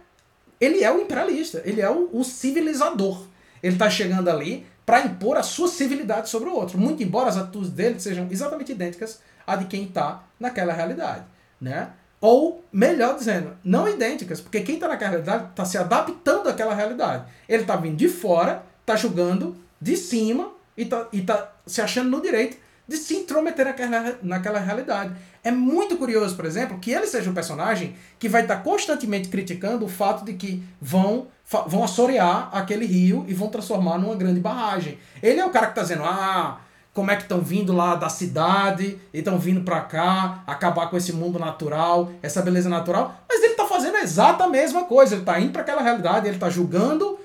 [0.60, 3.22] Ele é o imperialista, ele é o, o civilizador.
[3.62, 7.36] Ele está chegando ali para impor a sua civilidade sobre o outro, muito embora as
[7.36, 11.24] atitudes dele sejam exatamente idênticas à de quem está naquela realidade,
[11.61, 11.90] né?
[12.20, 17.24] Ou, melhor dizendo, não idênticas, porque quem está naquela realidade está se adaptando àquela realidade.
[17.48, 22.20] Ele está vindo de fora, está julgando de cima e está tá se achando no
[22.20, 22.58] direito
[22.91, 25.14] de se intrometer naquela, naquela realidade.
[25.45, 29.84] É muito curioso, por exemplo, que ele seja um personagem que vai estar constantemente criticando
[29.84, 31.28] o fato de que vão
[31.66, 34.99] vão assorear aquele rio e vão transformar numa grande barragem.
[35.22, 36.61] Ele é o cara que está dizendo, ah,
[36.93, 40.97] como é que estão vindo lá da cidade e estão vindo para cá acabar com
[40.97, 45.22] esse mundo natural, essa beleza natural, mas ele está fazendo a exata mesma coisa, ele
[45.22, 47.19] está indo para aquela realidade, ele está julgando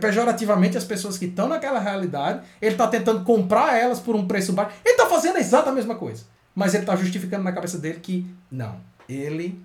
[0.00, 4.52] pejorativamente as pessoas que estão naquela realidade, ele está tentando comprar elas por um preço
[4.52, 8.00] baixo, ele está fazendo a exata mesma coisa, mas ele está justificando na cabeça dele
[8.00, 8.78] que não,
[9.08, 9.58] ele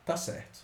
[0.00, 0.60] está certo,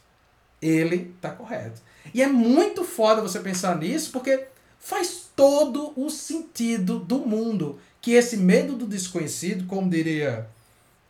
[0.61, 1.81] ele está correto.
[2.13, 4.47] E é muito foda você pensar nisso, porque
[4.79, 7.79] faz todo o sentido do mundo.
[8.01, 10.49] Que esse medo do desconhecido, como diria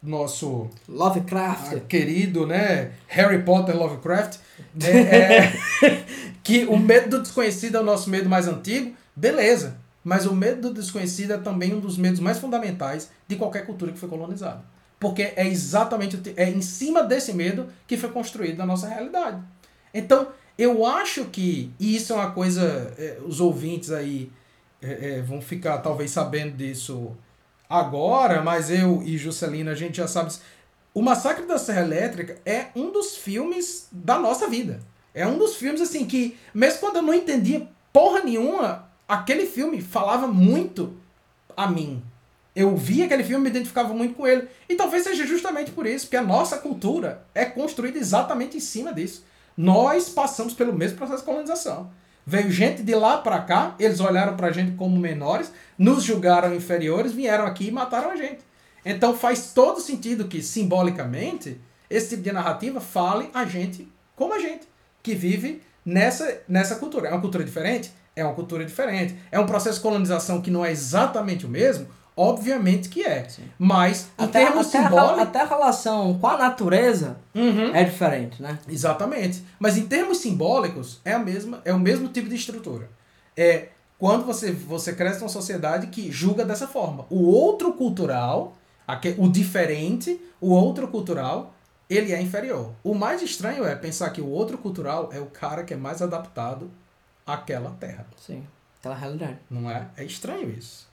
[0.03, 4.39] nosso Lovecraft, querido, né, Harry Potter Lovecraft,
[4.83, 4.89] é,
[5.87, 6.05] é
[6.43, 9.77] que o medo do desconhecido é o nosso medo mais antigo, beleza.
[10.05, 13.93] Mas o medo do desconhecido é também um dos medos mais fundamentais de qualquer cultura
[13.93, 14.65] que foi colonizada.
[14.99, 19.41] Porque é exatamente é em cima desse medo que foi construída a nossa realidade.
[19.95, 20.29] Então,
[20.59, 24.31] eu acho que, e isso é uma coisa, é, os ouvintes aí
[24.81, 27.17] é, é, vão ficar talvez sabendo disso
[27.73, 30.33] agora, mas eu e Juscelina a gente já sabe.
[30.93, 34.81] O Massacre da Serra Elétrica é um dos filmes da nossa vida.
[35.15, 39.81] É um dos filmes assim que, mesmo quando eu não entendia porra nenhuma, aquele filme
[39.81, 40.95] falava muito
[41.57, 42.03] a mim.
[42.55, 44.49] Eu via aquele filme e me identificava muito com ele.
[44.69, 48.93] E talvez seja justamente por isso, porque a nossa cultura é construída exatamente em cima
[48.93, 49.25] disso.
[49.57, 51.91] Nós passamos pelo mesmo processo de colonização.
[52.25, 56.55] Veio gente de lá para cá, eles olharam para a gente como menores, nos julgaram
[56.55, 58.39] inferiores, vieram aqui e mataram a gente.
[58.85, 61.61] Então faz todo sentido que, simbolicamente,
[61.91, 64.67] esse tipo de narrativa fale a gente como a gente,
[65.03, 67.09] que vive nessa, nessa cultura.
[67.09, 67.93] É uma cultura diferente?
[68.15, 69.17] É uma cultura diferente.
[69.31, 71.87] É um processo de colonização que não é exatamente o mesmo?
[72.17, 73.29] Obviamente que é.
[73.29, 73.45] Sim.
[73.59, 75.19] Mas, em até, termos até simbólicos.
[75.19, 77.75] A, até a relação com a natureza uhum.
[77.75, 78.59] é diferente, né?
[78.69, 79.43] Exatamente.
[79.59, 82.91] Mas em termos simbólicos, é, a mesma, é o mesmo tipo de estrutura.
[83.37, 83.69] É
[84.03, 87.07] quando você, você cresce numa sociedade que julga dessa forma.
[87.09, 88.57] O outro cultural,
[89.17, 91.55] o diferente, o outro cultural,
[91.89, 92.73] ele é inferior.
[92.83, 96.03] O mais estranho é pensar que o outro cultural é o cara que é mais
[96.03, 96.69] adaptado
[97.25, 98.05] àquela terra.
[98.17, 98.45] Sim,
[98.81, 99.39] aquela realidade.
[99.49, 99.87] Não é?
[99.97, 100.91] É estranho isso.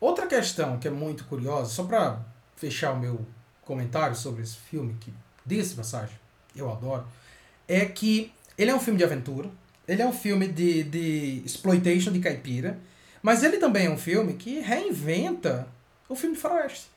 [0.00, 2.20] Outra questão que é muito curiosa, só para
[2.56, 3.24] fechar o meu
[3.62, 5.12] comentário sobre esse filme, que
[5.44, 6.16] diga-se passagem,
[6.54, 7.06] eu adoro,
[7.66, 9.50] é que ele é um filme de aventura,
[9.86, 12.78] ele é um filme de, de exploitation de caipira,
[13.22, 15.66] mas ele também é um filme que reinventa
[16.08, 16.90] o filme de faroeste.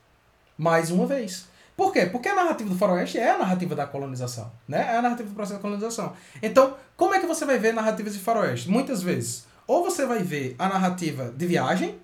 [0.56, 1.46] Mais uma vez.
[1.76, 2.06] Por quê?
[2.06, 4.80] Porque a narrativa do faroeste é a narrativa da colonização, né?
[4.80, 6.12] É a narrativa do processo da colonização.
[6.42, 8.68] Então, como é que você vai ver narrativas de faroeste?
[8.68, 11.96] Muitas vezes, ou você vai ver a narrativa de viagem,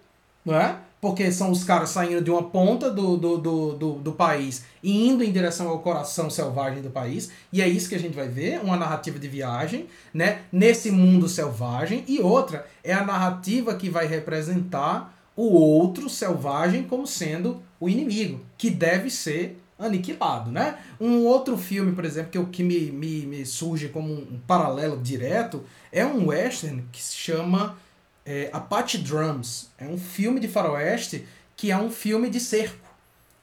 [0.45, 0.77] não é?
[1.01, 5.07] Porque são os caras saindo de uma ponta do, do, do, do, do país e
[5.07, 7.31] indo em direção ao coração selvagem do país.
[7.53, 10.41] E é isso que a gente vai ver, uma narrativa de viagem, né?
[10.51, 12.05] Nesse mundo selvagem.
[12.09, 18.41] E outra é a narrativa que vai representar o outro selvagem como sendo o inimigo,
[18.57, 20.79] que deve ser aniquilado, né?
[21.01, 24.97] Um outro filme, por exemplo, que, eu, que me, me, me surge como um, paralelo
[24.97, 27.77] direto é um western que se chama
[28.27, 29.71] é, Apache Drums.
[29.79, 32.85] É um filme de faroeste que é um filme de cerco.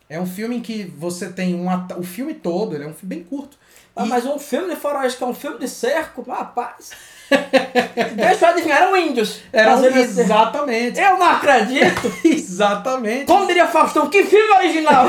[0.09, 1.67] É um filme em que você tem um
[1.97, 3.57] o filme todo, ele é um filme bem curto.
[3.95, 4.09] Ah, e...
[4.09, 6.91] Mas um filme de faroeste que é um filme de cerco, rapaz.
[8.15, 9.39] Deixa eu adivinhar, eram índios.
[9.53, 10.99] Eram exatamente.
[10.99, 12.13] Eu não acredito.
[12.27, 13.25] exatamente.
[13.25, 15.05] Como diria Faustão, que filme original.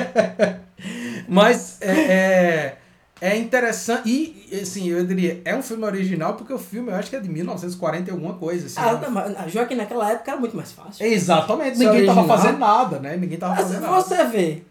[1.28, 2.76] Mas é, é,
[3.20, 4.08] é, interessante.
[4.08, 7.20] E, assim, eu diria, é um filme original porque o filme eu acho que é
[7.20, 8.66] de 1940 e alguma coisa.
[8.66, 11.04] Assim, ah, não, mas Joaquim naquela época era muito mais fácil.
[11.04, 11.78] Exatamente.
[11.78, 12.14] Ninguém original.
[12.16, 13.16] tava fazendo nada, né?
[13.16, 14.24] Ninguém tava mas fazendo você nada.
[14.30, 14.62] Você vê.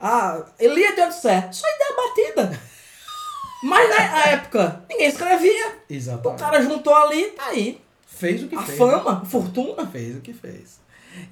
[0.00, 1.48] Ah, Elia de Odisseia.
[1.52, 2.60] Só ideia batida.
[3.62, 5.78] Mas na época, ninguém escrevia.
[5.88, 6.42] Exatamente.
[6.42, 7.80] O cara juntou ali, tá aí.
[8.06, 8.80] Fez o que a fez.
[8.80, 9.86] A fama, a fortuna.
[9.86, 10.80] Fez o que fez.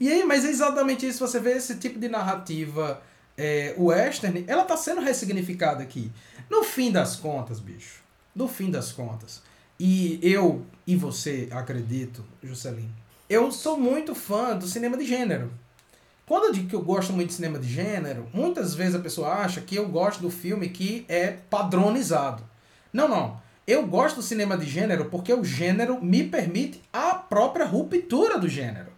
[0.01, 1.27] E aí, mas é exatamente isso.
[1.27, 3.03] Você vê esse tipo de narrativa
[3.43, 6.13] é, western, ela tá sendo ressignificada aqui.
[6.49, 8.01] No fim das contas, bicho.
[8.35, 9.43] No fim das contas.
[9.81, 12.95] E eu e você, acredito, Juscelino,
[13.29, 15.53] eu sou muito fã do cinema de gênero.
[16.25, 19.31] Quando eu digo que eu gosto muito de cinema de gênero, muitas vezes a pessoa
[19.31, 22.45] acha que eu gosto do filme que é padronizado.
[22.93, 23.43] Não, não.
[23.67, 28.49] Eu gosto do cinema de gênero porque o gênero me permite a própria ruptura do
[28.49, 28.92] gênero.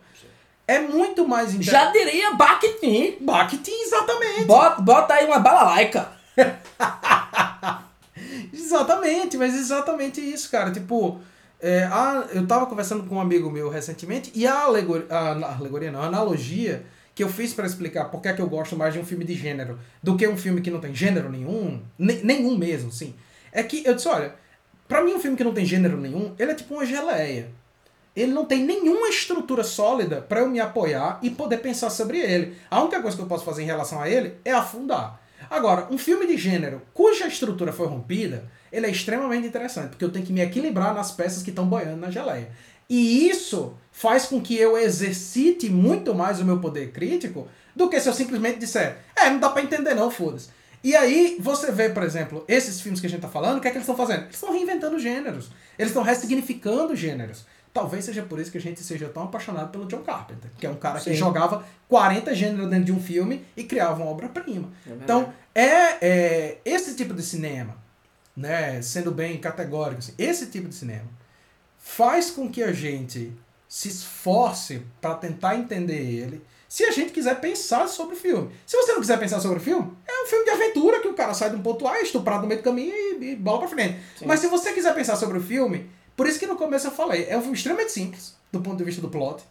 [0.66, 1.72] É muito mais inter...
[1.72, 3.16] Já diria Bakhtin.
[3.20, 4.44] Bakhtin, exatamente.
[4.44, 6.08] Bota, bota aí uma balalaica.
[8.52, 10.70] exatamente, mas exatamente isso, cara.
[10.70, 11.20] Tipo,
[11.60, 15.90] é, a, eu tava conversando com um amigo meu recentemente e a alegoria, a, alegoria
[15.90, 16.84] não, a analogia
[17.14, 19.24] que eu fiz para explicar por que, é que eu gosto mais de um filme
[19.24, 23.14] de gênero do que um filme que não tem gênero nenhum, nenhum mesmo, sim.
[23.52, 24.34] É que eu disse, olha,
[24.88, 27.50] para mim um filme que não tem gênero nenhum, ele é tipo uma geleia.
[28.14, 32.56] Ele não tem nenhuma estrutura sólida para eu me apoiar e poder pensar sobre ele.
[32.70, 35.20] A única coisa que eu posso fazer em relação a ele é afundar.
[35.50, 40.10] Agora, um filme de gênero cuja estrutura foi rompida, ele é extremamente interessante, porque eu
[40.10, 42.50] tenho que me equilibrar nas peças que estão boiando na geleia.
[42.88, 48.00] E isso faz com que eu exercite muito mais o meu poder crítico do que
[48.00, 50.48] se eu simplesmente disser, é, não dá para entender não, foda-se.
[50.82, 53.68] E aí você vê, por exemplo, esses filmes que a gente tá falando, o que
[53.68, 54.24] é que eles estão fazendo?
[54.24, 55.50] Eles estão reinventando gêneros.
[55.78, 57.46] Eles estão ressignificando gêneros.
[57.74, 60.70] Talvez seja por isso que a gente seja tão apaixonado pelo John Carpenter, que é
[60.70, 61.10] um cara Sim.
[61.10, 64.70] que jogava 40 gêneros dentro de um filme e criava uma obra-prima.
[64.86, 67.76] É então, é, é, esse tipo de cinema,
[68.36, 71.08] né, sendo bem categórico, assim, esse tipo de cinema
[71.76, 73.32] faz com que a gente
[73.68, 78.52] se esforce para tentar entender ele, se a gente quiser pensar sobre o filme.
[78.64, 81.14] Se você não quiser pensar sobre o filme, é um filme de aventura que o
[81.14, 83.68] cara sai de um ponto A, estuprado no meio do caminho e, e bola pra
[83.68, 83.98] frente.
[84.16, 84.26] Sim.
[84.26, 87.26] Mas se você quiser pensar sobre o filme, por isso que no começo eu falei,
[87.28, 89.42] é um filme extremamente simples, do ponto de vista do plot.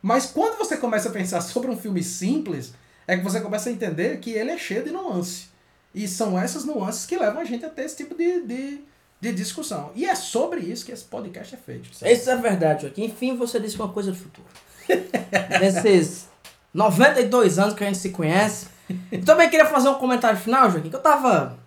[0.00, 2.74] Mas quando você começa a pensar sobre um filme simples,
[3.06, 5.48] é que você começa a entender que ele é cheio de nuances.
[5.94, 8.82] E são essas nuances que levam a gente a ter esse tipo de, de
[9.24, 9.90] de discussão.
[9.94, 11.94] E é sobre isso que esse podcast é feito.
[11.94, 12.12] Sabe?
[12.12, 13.04] Isso é verdade, Joaquim.
[13.04, 14.46] Enfim, você disse uma coisa do futuro.
[15.60, 16.28] Nesses
[16.72, 18.66] 92 anos que a gente se conhece.
[19.10, 21.58] Eu também queria fazer um comentário final, Joaquim, que eu tava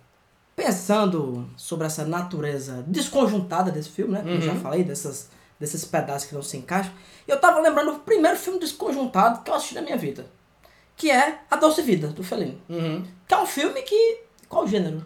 [0.58, 4.18] pensando sobre essa natureza desconjuntada desse filme, né?
[4.18, 4.40] Como uhum.
[4.40, 4.60] eu já uhum.
[4.60, 6.92] falei, dessas, desses pedaços que não se encaixam.
[7.28, 10.26] Eu tava lembrando do primeiro filme desconjuntado que eu assisti na minha vida.
[10.96, 12.60] Que é A Doce Vida, do Felino.
[12.68, 13.06] Uhum.
[13.28, 14.22] Que é um filme que...
[14.48, 15.04] Qual o gênero?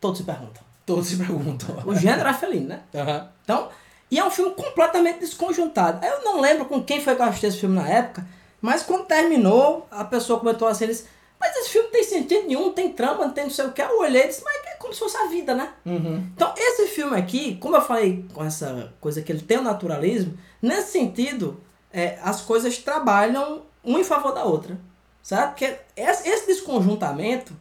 [0.00, 0.62] Todos se perguntam.
[0.86, 1.82] Todos se perguntam.
[1.84, 2.82] O gênero é felino, né?
[2.94, 3.28] Uhum.
[3.42, 3.68] Então,
[4.08, 6.06] e é um filme completamente desconjuntado.
[6.06, 8.24] Eu não lembro com quem foi que eu assisti esse filme na época,
[8.60, 11.08] mas quando terminou, a pessoa comentou assim, eles,
[11.46, 13.72] mas esse filme não tem sentido nenhum, não tem trama, não tem não sei o
[13.72, 13.82] que.
[13.82, 15.72] Eu olhei e disse, mas é como se fosse a vida, né?
[15.84, 16.28] Uhum.
[16.34, 20.36] Então, esse filme aqui, como eu falei com essa coisa que ele tem o naturalismo,
[20.60, 21.60] nesse sentido,
[21.92, 24.78] é, as coisas trabalham um em favor da outra.
[25.22, 25.48] Sabe?
[25.48, 27.52] Porque esse desconjuntamento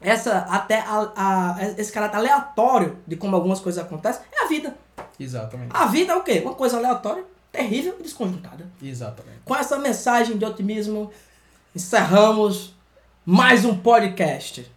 [0.00, 4.74] essa até a, a, esse caráter aleatório de como algumas coisas acontecem é a vida.
[5.18, 5.70] Exatamente.
[5.74, 6.40] A vida é o quê?
[6.42, 7.22] Uma coisa aleatória,
[7.52, 8.66] terrível e desconjuntada.
[8.82, 9.40] Exatamente.
[9.44, 11.10] Com essa mensagem de otimismo,
[11.74, 12.74] encerramos
[13.30, 14.68] mais um podcast.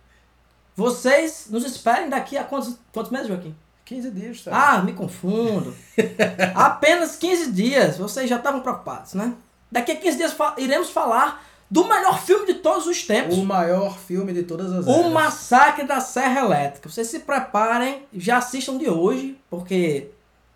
[0.76, 3.56] Vocês nos esperem daqui a quantos, quantos meses, Joaquim?
[3.84, 4.52] 15 dias, tá?
[4.54, 5.76] Ah, me confundo.
[6.54, 7.98] Apenas 15 dias.
[7.98, 9.34] Vocês já estavam preocupados, né?
[9.72, 13.36] Daqui a 15 dias fa iremos falar do melhor filme de todos os tempos.
[13.36, 15.12] O maior filme de todas as O eras.
[15.12, 16.88] Massacre da Serra Elétrica.
[16.88, 20.12] Vocês se preparem, já assistam de hoje, porque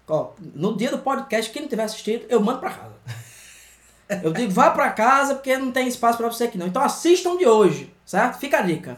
[0.07, 2.93] ó, no dia do podcast, quem não tiver assistido, eu mando pra casa.
[4.09, 6.67] Eu digo, vá pra casa porque não tem espaço pra você aqui não.
[6.67, 8.39] Então assistam de hoje, certo?
[8.39, 8.97] Fica a dica.